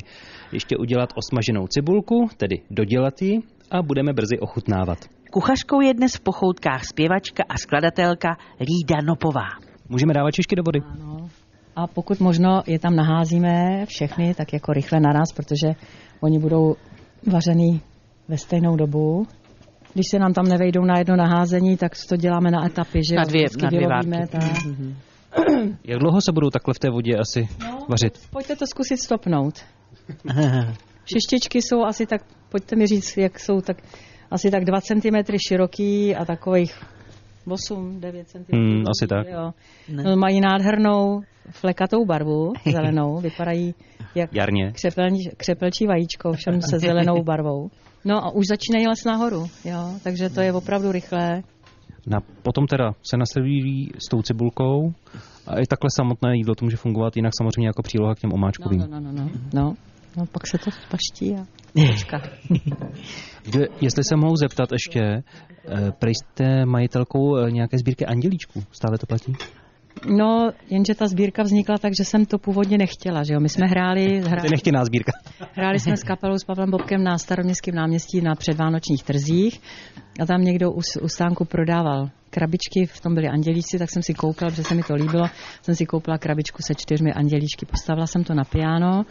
Ještě 0.52 0.76
udělat 0.76 1.10
osmaženou 1.14 1.66
cibulku, 1.66 2.28
tedy 2.36 2.56
dodělat 2.70 3.22
ji 3.22 3.38
a 3.70 3.82
budeme 3.82 4.12
brzy 4.12 4.38
ochutnávat. 4.38 4.98
Kuchařkou 5.30 5.80
je 5.80 5.94
dnes 5.94 6.14
v 6.14 6.20
pochoutkách 6.20 6.84
zpěvačka 6.84 7.42
a 7.48 7.58
skladatelka 7.58 8.36
Lída 8.60 9.00
Nopová. 9.04 9.48
Můžeme 9.88 10.14
dávat 10.14 10.34
šišky 10.34 10.56
do 10.56 10.62
vody? 10.62 10.80
Ano. 10.92 11.28
A 11.76 11.86
pokud 11.86 12.20
možno 12.20 12.62
je 12.66 12.78
tam 12.78 12.96
naházíme 12.96 13.84
všechny, 13.86 14.34
tak 14.34 14.52
jako 14.52 14.72
rychle 14.72 15.00
naraz, 15.00 15.32
protože 15.36 15.68
oni 16.20 16.38
budou 16.38 16.76
vařený 17.32 17.80
ve 18.28 18.38
stejnou 18.38 18.76
dobu. 18.76 19.26
Když 19.94 20.06
se 20.10 20.18
nám 20.18 20.32
tam 20.32 20.44
nevejdou 20.48 20.84
na 20.84 20.98
jedno 20.98 21.16
naházení, 21.16 21.76
tak 21.76 21.92
to 22.08 22.16
děláme 22.16 22.50
na 22.50 22.66
etapy, 22.66 23.00
že 23.08 23.14
Na 23.16 23.24
dvě, 23.24 23.42
Vždycky 23.44 23.62
na 23.62 23.68
dvě 23.70 23.88
várky. 23.88 24.30
tak. 24.32 24.42
Jak 25.84 25.98
dlouho 25.98 26.20
se 26.20 26.32
budou 26.32 26.50
takhle 26.50 26.74
v 26.74 26.78
té 26.78 26.90
vodě 26.90 27.16
asi 27.16 27.48
vařit? 27.88 28.18
Pojďte 28.30 28.56
to 28.56 28.66
zkusit 28.66 28.96
stopnout. 28.96 29.54
Šištičky 31.04 31.62
jsou 31.62 31.84
asi 31.84 32.06
tak, 32.06 32.20
pojďte 32.48 32.76
mi 32.76 32.86
říct, 32.86 33.16
jak 33.16 33.38
jsou 33.40 33.60
tak, 33.60 33.76
asi 34.30 34.50
tak 34.50 34.64
2 34.64 34.80
cm 34.80 35.36
široký 35.48 36.16
a 36.16 36.24
takových 36.24 36.74
8-9 37.46 38.24
cm. 38.24 38.56
Hmm, 38.56 38.84
asi 38.88 39.06
tak. 39.06 39.26
Jo. 39.26 39.50
Ne. 39.88 40.02
No, 40.02 40.16
mají 40.16 40.40
nádhernou 40.40 41.20
flekatou 41.50 42.04
barvu, 42.04 42.52
zelenou, 42.72 43.20
vypadají 43.20 43.74
jak 44.14 44.34
Jarně. 44.34 44.72
křepelní, 44.72 45.18
křepelčí 45.36 45.86
vajíčko, 45.86 46.32
všem 46.32 46.62
se 46.62 46.78
zelenou 46.78 47.22
barvou. 47.22 47.70
No 48.04 48.24
a 48.24 48.30
už 48.30 48.46
začínají 48.46 48.86
les 48.86 49.04
nahoru, 49.04 49.46
jo, 49.64 49.94
takže 50.04 50.30
to 50.30 50.40
je 50.40 50.52
opravdu 50.52 50.92
rychlé. 50.92 51.42
Na, 52.06 52.20
potom 52.42 52.66
teda 52.66 52.92
se 53.10 53.16
naservíří 53.16 53.92
s 54.06 54.10
tou 54.10 54.22
cibulkou 54.22 54.92
a 55.46 55.60
i 55.60 55.66
takhle 55.66 55.88
samotné 55.96 56.36
jídlo 56.36 56.54
to 56.54 56.64
může 56.64 56.76
fungovat 56.76 57.16
jinak 57.16 57.32
samozřejmě 57.38 57.66
jako 57.66 57.82
příloha 57.82 58.14
k 58.14 58.18
těm 58.18 58.32
omáčkovým. 58.32 58.80
no, 58.80 58.86
no, 58.86 59.00
no, 59.00 59.12
no, 59.12 59.24
no. 59.24 59.30
no 59.54 59.74
pak 60.32 60.46
se 60.46 60.58
to 60.58 60.70
paští 60.90 61.34
a 61.34 61.46
počká. 61.88 62.22
Jestli 63.80 64.04
se 64.04 64.16
mohu 64.16 64.36
zeptat 64.36 64.72
ještě, 64.72 65.00
eh, 65.00 65.22
prej 65.98 66.14
jste 66.14 66.66
majitelkou 66.66 67.36
eh, 67.36 67.50
nějaké 67.50 67.78
sbírky 67.78 68.06
andělíčků, 68.06 68.62
stále 68.72 68.98
to 68.98 69.06
platí? 69.06 69.32
No, 70.08 70.50
jenže 70.70 70.94
ta 70.94 71.06
sbírka 71.06 71.42
vznikla 71.42 71.78
tak, 71.78 71.92
že 71.98 72.04
jsem 72.04 72.26
to 72.26 72.38
původně 72.38 72.78
nechtěla, 72.78 73.22
že 73.22 73.34
jo. 73.34 73.40
My 73.40 73.48
jsme 73.48 73.66
hráli, 73.66 74.20
hráli, 74.26 74.48
nechtěná 74.50 74.84
sbírka. 74.84 75.12
hráli 75.52 75.78
jsme 75.78 75.96
s 75.96 76.02
kapelou 76.02 76.38
s 76.38 76.44
Pavlem 76.44 76.70
Bobkem 76.70 77.04
na 77.04 77.18
staroměstském 77.18 77.74
náměstí 77.74 78.20
na 78.20 78.34
předvánočních 78.34 79.02
trzích 79.02 79.60
a 80.20 80.26
tam 80.26 80.42
někdo 80.42 80.70
u, 80.70 80.80
u 81.02 81.08
stánku 81.08 81.44
prodával 81.44 82.08
krabičky, 82.30 82.86
v 82.86 83.00
tom 83.00 83.14
byly 83.14 83.28
andělíčci, 83.28 83.78
tak 83.78 83.90
jsem 83.90 84.02
si 84.02 84.14
koupila, 84.14 84.50
protože 84.50 84.64
se 84.64 84.74
mi 84.74 84.82
to 84.82 84.94
líbilo, 84.94 85.26
jsem 85.62 85.74
si 85.74 85.86
koupila 85.86 86.18
krabičku 86.18 86.62
se 86.62 86.74
čtyřmi 86.74 87.12
andělíčky, 87.12 87.66
postavila 87.66 88.06
jsem 88.06 88.24
to 88.24 88.34
na 88.34 88.44
piano 88.44 89.04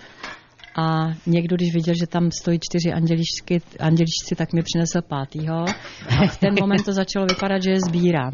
a 0.79 1.13
někdo, 1.25 1.55
když 1.55 1.73
viděl, 1.73 1.93
že 1.99 2.07
tam 2.07 2.31
stojí 2.31 2.59
čtyři 2.61 2.93
andělíčky, 2.93 3.61
andělíčci, 3.79 4.35
tak 4.35 4.53
mi 4.53 4.61
přinesl 4.63 5.01
pátýho. 5.07 5.65
A 6.09 6.27
v 6.27 6.37
ten 6.37 6.55
moment 6.59 6.85
to 6.85 6.93
začalo 6.93 7.25
vypadat, 7.25 7.63
že 7.63 7.71
je 7.71 7.79
sbírám. 7.87 8.33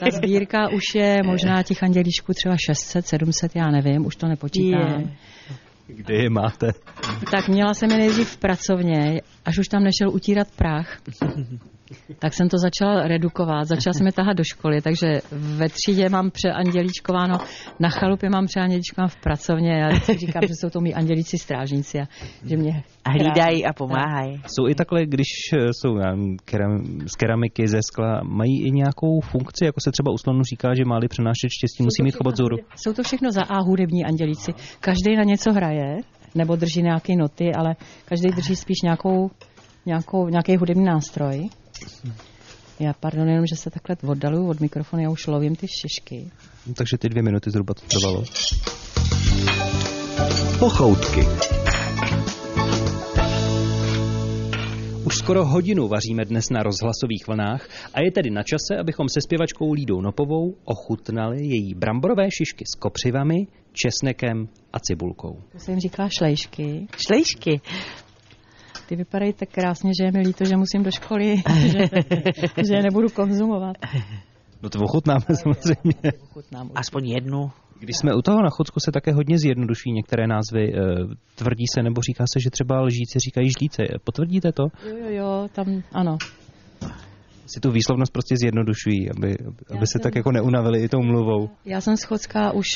Ta 0.00 0.06
sbírka 0.12 0.68
už 0.68 0.94
je 0.94 1.18
možná 1.24 1.62
těch 1.62 1.82
andělíčků 1.82 2.32
třeba 2.32 2.56
600, 2.66 3.06
700, 3.06 3.56
já 3.56 3.70
nevím, 3.70 4.06
už 4.06 4.16
to 4.16 4.26
nepočítám. 4.28 5.00
Je. 5.00 5.10
Kde 5.86 6.14
je 6.14 6.30
máte? 6.30 6.70
Tak 7.30 7.48
měla 7.48 7.74
jsem 7.74 7.90
je 7.90 7.98
nejdřív 7.98 8.28
v 8.28 8.36
pracovně, 8.36 9.20
až 9.44 9.58
už 9.58 9.68
tam 9.68 9.82
nešel 9.82 10.14
utírat 10.14 10.48
prach. 10.56 11.00
Tak 12.18 12.34
jsem 12.34 12.48
to 12.48 12.56
začala 12.58 13.08
redukovat, 13.08 13.68
začala 13.68 13.94
jsem 13.94 14.06
je 14.06 14.12
tahat 14.12 14.36
do 14.36 14.44
školy, 14.44 14.82
takže 14.82 15.20
ve 15.32 15.68
třídě 15.68 16.08
mám 16.08 16.30
přeandělíčkováno, 16.30 17.38
na 17.80 17.88
chalupě 17.88 18.30
mám 18.30 18.46
přeandělíčkováno 18.46 19.08
v 19.08 19.16
pracovně, 19.16 19.72
já 19.72 19.88
vždycky 19.88 20.18
říkám, 20.18 20.42
že 20.42 20.54
jsou 20.54 20.70
to 20.70 20.80
mý 20.80 20.94
andělíci 20.94 21.38
strážníci 21.38 21.98
a 22.00 22.04
že 22.44 22.56
mě 22.56 22.82
A 23.04 23.10
hlídají 23.10 23.66
a 23.66 23.72
pomáhají. 23.72 24.42
Jsou 24.46 24.68
i 24.68 24.74
takhle, 24.74 25.06
když 25.06 25.28
eh, 25.52 25.68
jsou 25.72 25.96
já 25.96 26.10
nevím, 26.10 26.36
keram, 26.44 26.84
z 27.06 27.16
keramiky, 27.16 27.68
ze 27.68 27.78
skla, 27.82 28.20
mají 28.24 28.66
i 28.66 28.70
nějakou 28.70 29.20
funkci, 29.20 29.64
jako 29.64 29.80
se 29.80 29.90
třeba 29.92 30.12
u 30.12 30.18
slonu 30.18 30.42
říká, 30.42 30.74
že 30.74 30.84
máli 30.84 31.08
přenášet 31.08 31.48
štěstí, 31.50 31.82
musí 31.82 32.02
mít 32.02 32.16
chobot 32.16 32.36
zůru. 32.36 32.56
Jsou 32.76 32.92
to 32.92 33.02
všechno 33.02 33.32
za 33.32 33.42
A 33.42 33.60
hudební 33.60 34.04
andělíci. 34.04 34.52
Každý 34.80 35.16
na 35.16 35.24
něco 35.24 35.52
hraje, 35.52 35.96
nebo 36.34 36.56
drží 36.56 36.82
nějaké 36.82 37.16
noty, 37.16 37.52
ale 37.54 37.76
každý 38.04 38.28
drží 38.28 38.56
spíš 38.56 38.76
nějakou, 38.82 39.30
nějakou, 39.86 40.28
nějaký 40.28 40.56
hudební 40.56 40.84
nástroj. 40.84 41.48
Já, 42.80 42.92
pardon, 42.92 43.28
jenom, 43.28 43.46
že 43.46 43.56
se 43.56 43.70
takhle 43.70 43.96
oddaluju 44.10 44.48
od 44.48 44.60
mikrofonu, 44.60 45.02
já 45.02 45.10
už 45.10 45.26
lovím 45.26 45.56
ty 45.56 45.66
šišky. 45.68 46.30
Takže 46.74 46.98
ty 46.98 47.08
dvě 47.08 47.22
minuty 47.22 47.50
zhruba 47.50 47.74
to 47.74 47.82
trvalo. 47.86 48.24
Pochoutky. 50.58 51.20
Už 55.04 55.16
skoro 55.16 55.44
hodinu 55.44 55.88
vaříme 55.88 56.24
dnes 56.24 56.50
na 56.50 56.62
rozhlasových 56.62 57.26
vlnách 57.26 57.68
a 57.94 58.00
je 58.00 58.12
tedy 58.12 58.30
na 58.30 58.42
čase, 58.42 58.80
abychom 58.80 59.08
se 59.08 59.20
zpěvačkou 59.20 59.72
Lídou 59.72 60.00
Nopovou 60.00 60.54
ochutnali 60.64 61.46
její 61.46 61.74
bramborové 61.74 62.30
šišky 62.30 62.64
s 62.66 62.74
kopřivami, 62.78 63.46
česnekem 63.72 64.48
a 64.72 64.80
cibulkou. 64.80 65.42
To 65.52 65.58
se 65.58 65.70
jim 65.70 65.80
říká 65.80 66.08
šlejšky. 66.18 66.86
Šlejšky. 67.06 67.60
Ty 68.88 68.96
vypadají 68.96 69.32
tak 69.32 69.48
krásně, 69.48 69.90
že 70.00 70.04
je 70.04 70.12
mi 70.12 70.18
líto, 70.18 70.44
že 70.44 70.56
musím 70.56 70.82
do 70.82 70.90
školy, 70.90 71.36
že, 71.66 71.78
že 72.66 72.74
je 72.74 72.82
nebudu 72.82 73.08
konzumovat. 73.08 73.76
No 74.62 74.70
to 74.70 74.78
ochutnáme 74.80 75.20
samozřejmě. 75.42 76.12
Aspoň 76.74 77.08
jednu. 77.08 77.50
Když 77.80 77.96
jsme 77.96 78.14
u 78.14 78.22
toho 78.22 78.42
na 78.42 78.50
Chodsku 78.50 78.80
se 78.80 78.92
také 78.92 79.12
hodně 79.12 79.38
zjednodušují 79.38 79.92
některé 79.92 80.26
názvy. 80.26 80.72
Eh, 80.74 80.78
Tvrdí 81.34 81.64
se 81.74 81.82
nebo 81.82 82.00
říká 82.02 82.24
se, 82.32 82.40
že 82.40 82.50
třeba 82.50 82.80
lžíci 82.80 83.18
říkají 83.18 83.50
žlíci. 83.58 83.82
Potvrdíte 84.04 84.52
to? 84.52 84.62
Jo, 84.88 84.96
jo, 84.98 85.08
jo, 85.08 85.48
tam, 85.52 85.82
ano. 85.92 86.16
Si 87.46 87.60
tu 87.60 87.70
výslovnost 87.70 88.12
prostě 88.12 88.34
zjednodušují, 88.42 89.10
aby, 89.16 89.36
aby 89.76 89.86
se 89.86 89.92
jsem- 89.92 90.00
tak 90.00 90.14
jako 90.16 90.32
neunavili 90.32 90.80
i 90.82 90.88
tou 90.88 91.02
mluvou. 91.02 91.50
Já 91.64 91.80
jsem 91.80 91.96
schodská 91.96 92.52
už 92.52 92.66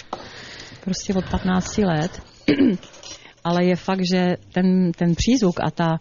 prostě 0.85 1.15
od 1.15 1.25
15 1.31 1.79
let, 1.85 2.23
ale 3.45 3.65
je 3.65 3.77
fakt, 3.77 4.03
že 4.13 4.37
ten, 4.55 4.93
ten 4.93 5.15
přízvuk 5.15 5.61
a 5.61 5.71
ta, 5.71 5.99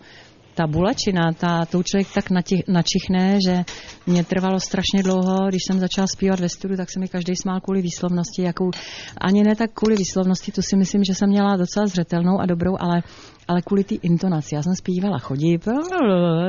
ta 0.54 0.68
bulečina, 0.68 1.32
ta, 1.34 1.66
to 1.66 1.84
člověk 1.84 2.08
tak 2.14 2.26
načichne, 2.68 3.38
že 3.48 3.64
mě 4.08 4.24
trvalo 4.24 4.60
strašně 4.60 5.04
dlouho, 5.04 5.48
když 5.50 5.62
jsem 5.68 5.80
začala 5.80 6.08
zpívat 6.08 6.40
ve 6.40 6.50
studiu, 6.50 6.78
tak 6.78 6.92
se 6.92 7.00
mi 7.00 7.08
každý 7.08 7.36
smál 7.36 7.60
kvůli 7.62 7.82
výslovnosti, 7.82 8.42
jakou, 8.42 8.72
ani 9.18 9.44
ne 9.44 9.56
tak 9.56 9.72
kvůli 9.74 9.96
výslovnosti, 9.96 10.52
tu 10.52 10.62
si 10.62 10.76
myslím, 10.78 11.04
že 11.04 11.16
jsem 11.16 11.30
měla 11.30 11.58
docela 11.58 11.88
zřetelnou 11.88 12.40
a 12.40 12.46
dobrou, 12.46 12.76
ale, 12.80 13.04
ale 13.48 13.62
kvůli 13.62 13.84
té 13.84 13.96
intonaci. 13.96 14.56
Já 14.56 14.64
jsem 14.64 14.76
zpívala, 14.76 15.20
chodí, 15.20 15.58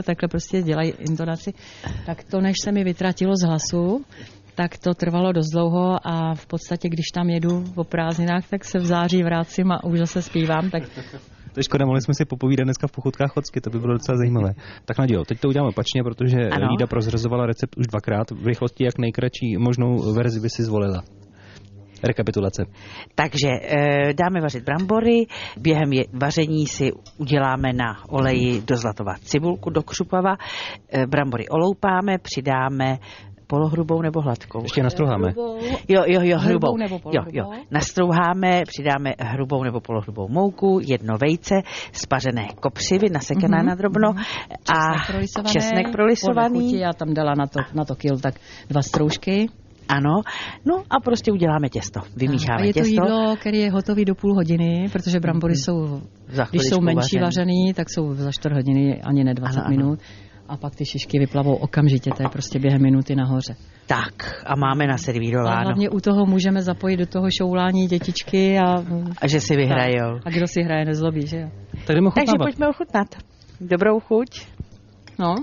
takhle 0.05 0.28
prostě 0.28 0.62
dělají 0.62 0.93
intonaci, 0.99 1.53
tak 2.07 2.24
to, 2.24 2.40
než 2.40 2.57
se 2.64 2.72
mi 2.72 2.84
vytratilo 2.84 3.36
z 3.36 3.47
hlasu, 3.47 4.05
tak 4.55 4.78
to 4.78 4.94
trvalo 4.94 5.32
dost 5.32 5.50
dlouho 5.50 5.98
a 6.05 6.34
v 6.34 6.46
podstatě, 6.46 6.88
když 6.88 7.07
tam 7.14 7.30
jedu 7.30 7.64
po 7.74 7.84
prázdninách, 7.84 8.48
tak 8.48 8.64
se 8.64 8.78
v 8.78 8.86
září 8.86 9.22
vracím 9.22 9.72
a 9.72 9.84
už 9.84 9.98
zase 9.98 10.22
zpívám, 10.22 10.70
tak 10.70 10.82
To 11.53 11.61
je 11.61 11.64
škoda, 11.64 11.86
mohli 11.86 12.03
jsme 12.03 12.14
si 12.14 12.24
popovídat 12.24 12.64
dneska 12.64 12.86
v 12.86 12.92
pochodkách 12.92 13.30
Chocky, 13.30 13.61
to 13.61 13.70
by 13.70 13.78
bylo 13.78 13.92
docela 13.92 14.18
zajímavé. 14.18 14.55
Tak 14.84 14.98
Nadějo, 14.98 15.24
teď 15.24 15.40
to 15.40 15.48
uděláme 15.48 15.68
opačně, 15.68 16.03
protože 16.03 16.38
Ano. 16.50 16.68
Lída 16.70 16.86
prozrazovala 16.86 17.46
recept 17.46 17.76
už 17.76 17.86
dvakrát. 17.86 18.30
V 18.30 18.46
rychlosti 18.46 18.84
jak 18.84 18.98
nejkratší 18.98 19.57
možnou 19.57 20.12
verzi 20.12 20.40
by 20.40 20.50
si 20.50 20.62
zvolila. 20.62 21.03
Rekapitulace. 22.05 22.64
Takže 23.14 23.48
e, 23.48 24.14
dáme 24.14 24.40
vařit 24.40 24.64
brambory, 24.64 25.26
během 25.61 25.92
je, 25.92 26.05
vaření 26.12 26.66
si 26.66 26.92
uděláme 27.18 27.72
na 27.72 28.09
oleji 28.09 28.62
do 28.62 28.76
zlatova 28.76 29.14
cibulku, 29.20 29.70
do 29.70 29.82
křupava, 29.82 30.36
e, 30.92 31.07
brambory 31.07 31.48
oloupáme, 31.48 32.18
přidáme 32.18 32.98
polohrubou 33.57 34.03
nebo 34.03 34.20
hladkou. 34.20 34.62
Ještě 34.62 34.82
nastrouháme. 34.82 35.32
Jo, 35.88 36.03
jo, 36.07 36.20
jo, 36.22 36.38
hrubou. 36.38 36.68
Hrubou 36.72 36.76
nebo 36.76 37.00
jo, 37.12 37.22
jo. 37.32 37.44
Nastrouháme, 37.70 38.62
přidáme 38.68 39.11
hrubou 39.20 39.64
nebo 39.64 39.80
polohrubou 39.80 40.28
mouku, 40.28 40.80
jedno 40.82 41.14
vejce, 41.26 41.55
spařené 41.92 42.48
kopřivy, 42.61 43.07
nasekané 43.12 43.57
Mhm, 43.59 43.66
na 43.66 43.74
drobno 43.74 44.09
a 44.09 44.14
česnek 44.94 45.07
prolisovaný. 45.07 45.53
česnek 45.53 45.92
prolisovaný. 45.92 46.55
Podle 46.55 46.68
chuti 46.68 46.78
já 46.78 46.92
tam 46.92 47.14
dala 47.14 47.32
na 47.38 47.46
to, 47.46 47.61
na 47.74 47.84
to 47.84 47.94
kil 47.94 48.18
tak 48.18 48.34
dva 48.68 48.82
stroužky. 48.82 49.48
Ano, 49.88 50.20
no 50.64 50.74
a 50.90 51.00
prostě 51.05 51.32
uděláme 51.32 51.68
těsto. 51.68 52.00
Vymícháme 52.16 52.62
a 52.62 52.64
je 52.64 52.72
to 52.72 52.78
těsto. 52.80 52.90
jídlo, 52.92 53.36
které 53.40 53.57
je 53.57 53.70
hotový 53.70 54.05
do 54.05 54.14
půl 54.14 54.34
hodiny, 54.34 54.88
protože 54.92 55.20
brambory 55.20 55.55
jsou, 55.57 56.00
Za 56.28 56.44
když 56.50 56.62
jsou 56.62 56.80
menší 56.80 57.18
vařený. 57.18 57.22
vařený, 57.24 57.74
tak 57.74 57.86
jsou 57.90 58.14
za 58.14 58.32
čtvrt 58.32 58.53
hodiny, 58.55 59.03
ani 59.03 59.24
ne 59.24 59.34
20 59.34 59.61
Ano, 59.61 59.66
ano. 59.86 59.96
A 60.49 60.57
pak 60.57 60.76
ty 60.76 60.84
šišky 60.86 61.18
vyplavou 61.18 61.55
okamžitě, 61.55 62.11
to 62.16 62.22
je 62.22 62.28
prostě 62.28 62.59
během 62.59 62.82
minuty 62.82 63.14
nahoře. 63.16 63.55
Tak, 63.86 64.43
a 64.47 64.57
máme 64.57 64.84
A 64.84 64.86
naservírováno. 64.86 65.62
hlavně 65.64 65.90
u 65.90 66.01
toho 66.01 66.26
můžeme 66.26 66.62
zapojit 66.62 66.97
do 66.97 67.07
toho 67.07 67.30
šoulání 67.30 67.86
dětičky 67.86 68.59
a, 68.59 68.84
A 69.22 69.26
že 69.28 69.40
si 69.40 69.57
vyhrajou. 69.57 70.18
a 70.24 70.30
kdo 70.30 70.47
si 70.47 70.62
hraje, 70.62 70.84
nezlobí, 70.84 71.26
že 71.26 71.38
jo? 71.38 71.49
Tak 71.86 71.97
jdeme 71.97 72.11
Takže 72.14 72.32
pojďme 72.38 72.68
ochutnat. 72.68 73.07
Dobrou 73.61 74.01
chuť. 74.01 74.47
No, 75.18 75.34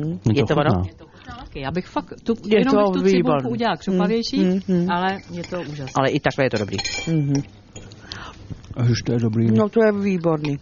Hm, 0.00 0.18
Je 0.32 0.40
je 0.40 0.44
to 0.44 0.54
ono? 0.54 0.82
taky. 0.84 1.60
Já 1.60 1.70
bych 1.70 1.86
fakt 1.86 2.14
tu, 2.24 2.34
Je 2.48 2.58
jenom 2.58 2.74
to 2.74 2.90
bych 2.90 3.02
tu 3.02 3.08
cibulku 3.08 3.48
udělala 3.48 3.76
křupavější, 3.76 4.40
Mm, 4.40 4.52
mm, 4.52 4.60
mm. 4.82 4.90
ale 4.90 5.18
je 5.30 5.42
to 5.44 5.60
úžasné. 5.60 5.92
Ale 5.96 6.10
i 6.10 6.20
takhle 6.20 6.44
je 6.44 6.50
to 6.50 6.58
dobrý. 6.58 6.76
Mhm. 7.08 7.32
Už 8.90 9.02
to 9.02 9.12
je 9.12 9.18
dobrý. 9.18 9.46
No 9.50 9.68
to 9.68 9.84
je 9.84 9.92
výborný. 9.92 10.58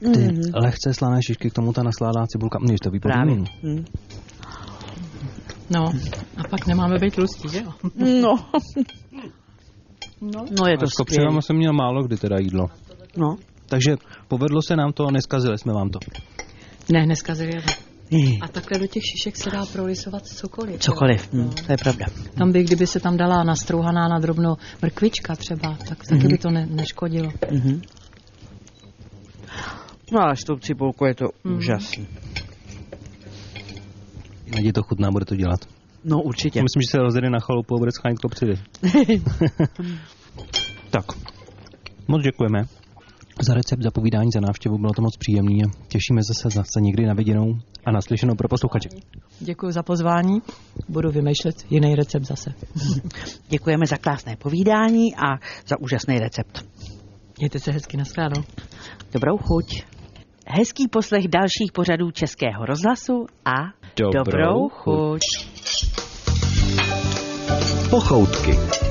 Ty 0.00 0.06
Mhm. 0.06 0.40
lehce 0.54 0.94
slané 0.94 1.22
šišky, 1.22 1.50
k 1.50 1.54
tomu 1.54 1.72
ta 1.72 1.82
nasládá 1.82 2.26
cibulka. 2.26 2.58
Mně 2.58 2.76
to 2.82 2.90
výborný. 2.90 3.14
Právě. 3.14 3.34
Mm. 3.34 3.44
Hm. 3.62 3.84
No, 5.70 5.92
a 6.36 6.48
pak 6.50 6.66
nemáme 6.66 6.98
být 6.98 7.14
tlustí, 7.14 7.48
že 7.48 7.58
jo? 7.58 7.70
No. 8.22 8.34
No. 10.20 10.44
no 10.60 10.66
je 10.66 10.74
A 10.74 10.80
to 10.80 10.86
s 10.86 10.92
kopřivama 10.92 11.40
jsem 11.42 11.56
měl 11.56 11.72
málo 11.72 12.02
kdy 12.02 12.16
teda 12.16 12.38
jídlo. 12.38 12.66
No. 13.16 13.36
Takže 13.66 13.96
povedlo 14.28 14.62
se 14.62 14.76
nám 14.76 14.92
to, 14.92 15.10
neskazili 15.10 15.58
jsme 15.58 15.72
vám 15.72 15.90
to. 15.90 15.98
Ne, 16.92 17.06
neskazili 17.06 17.52
je. 17.54 17.62
A 18.42 18.48
takhle 18.48 18.78
do 18.78 18.86
těch 18.86 19.02
šišek 19.16 19.36
se 19.36 19.50
dá 19.50 19.66
prolisovat 19.72 20.26
cokoliv. 20.26 20.80
Cokoliv, 20.80 21.28
jo. 21.32 21.42
hm, 21.42 21.50
to 21.66 21.72
je 21.72 21.76
pravda. 21.78 22.06
Tam 22.38 22.52
by, 22.52 22.62
kdyby 22.64 22.86
se 22.86 23.00
tam 23.00 23.16
dala 23.16 23.44
nastrouhaná 23.44 24.08
na 24.08 24.18
drobno 24.18 24.56
mrkvička 24.82 25.36
třeba, 25.36 25.76
tak 25.88 25.98
taky 26.08 26.14
Mhm. 26.14 26.28
by 26.28 26.38
to 26.38 26.50
ne, 26.50 26.66
neškodilo. 26.70 27.30
Mhm. 27.52 27.80
No 30.12 30.20
ale 30.20 30.36
s 30.36 30.44
tou 30.44 30.56
cibulkou 30.56 31.04
je 31.04 31.14
to 31.14 31.24
Mhm. 31.44 31.56
úžasný. 31.56 32.06
Nadě 34.56 34.72
to 34.72 34.82
chutná, 34.82 35.10
bude 35.10 35.24
to 35.24 35.36
dělat. 35.36 35.60
No 36.04 36.22
určitě. 36.22 36.58
Já 36.58 36.62
myslím, 36.62 36.82
že 36.82 36.90
se 36.90 36.98
rozjede 36.98 37.30
na 37.30 37.40
chalupu 37.40 37.74
a 37.74 37.78
bude 37.78 37.92
schánět 37.92 38.18
kopřivy. 38.18 38.54
tak, 40.90 41.04
moc 42.08 42.22
děkujeme 42.22 42.62
za 43.42 43.54
recept, 43.54 43.82
za 43.82 43.90
povídání, 43.90 44.30
za 44.34 44.40
návštěvu, 44.40 44.78
bylo 44.78 44.92
to 44.92 45.02
moc 45.02 45.16
příjemný 45.16 45.64
a 45.64 45.66
těšíme 45.88 46.20
zase 46.28 46.48
zase 46.56 46.80
někdy 46.80 47.06
na 47.06 47.14
viděnou 47.14 47.54
a 47.86 47.90
naslyšenou 47.90 48.34
pro 48.34 48.48
posluchače. 48.48 48.88
Děkuji 49.40 49.72
za 49.72 49.82
pozvání. 49.82 50.38
Budu 50.88 51.10
vymýšlet 51.10 51.56
jiný 51.70 51.94
recept 51.94 52.24
zase. 52.24 52.50
Děkujeme 53.48 53.86
za 53.86 53.96
krásné 53.96 54.36
povídání 54.36 55.14
a 55.16 55.36
za 55.66 55.76
úžasný 55.80 56.18
recept. 56.18 56.64
Mějte 57.38 57.58
se 57.58 57.72
hezky, 57.72 57.96
nashledanou. 57.96 58.42
Dobrou 59.12 59.36
chuť. 59.38 59.82
Hezký 60.50 60.88
poslech 60.88 61.28
dalších 61.28 61.72
pořadů 61.72 62.10
Českého 62.10 62.66
rozhlasu 62.66 63.26
a 63.44 63.54
Dobrou 63.96 64.24
dobrou 64.24 64.68
chuť. 64.68 65.20
chuť. 65.20 65.90
Pochoutky. 67.90 68.87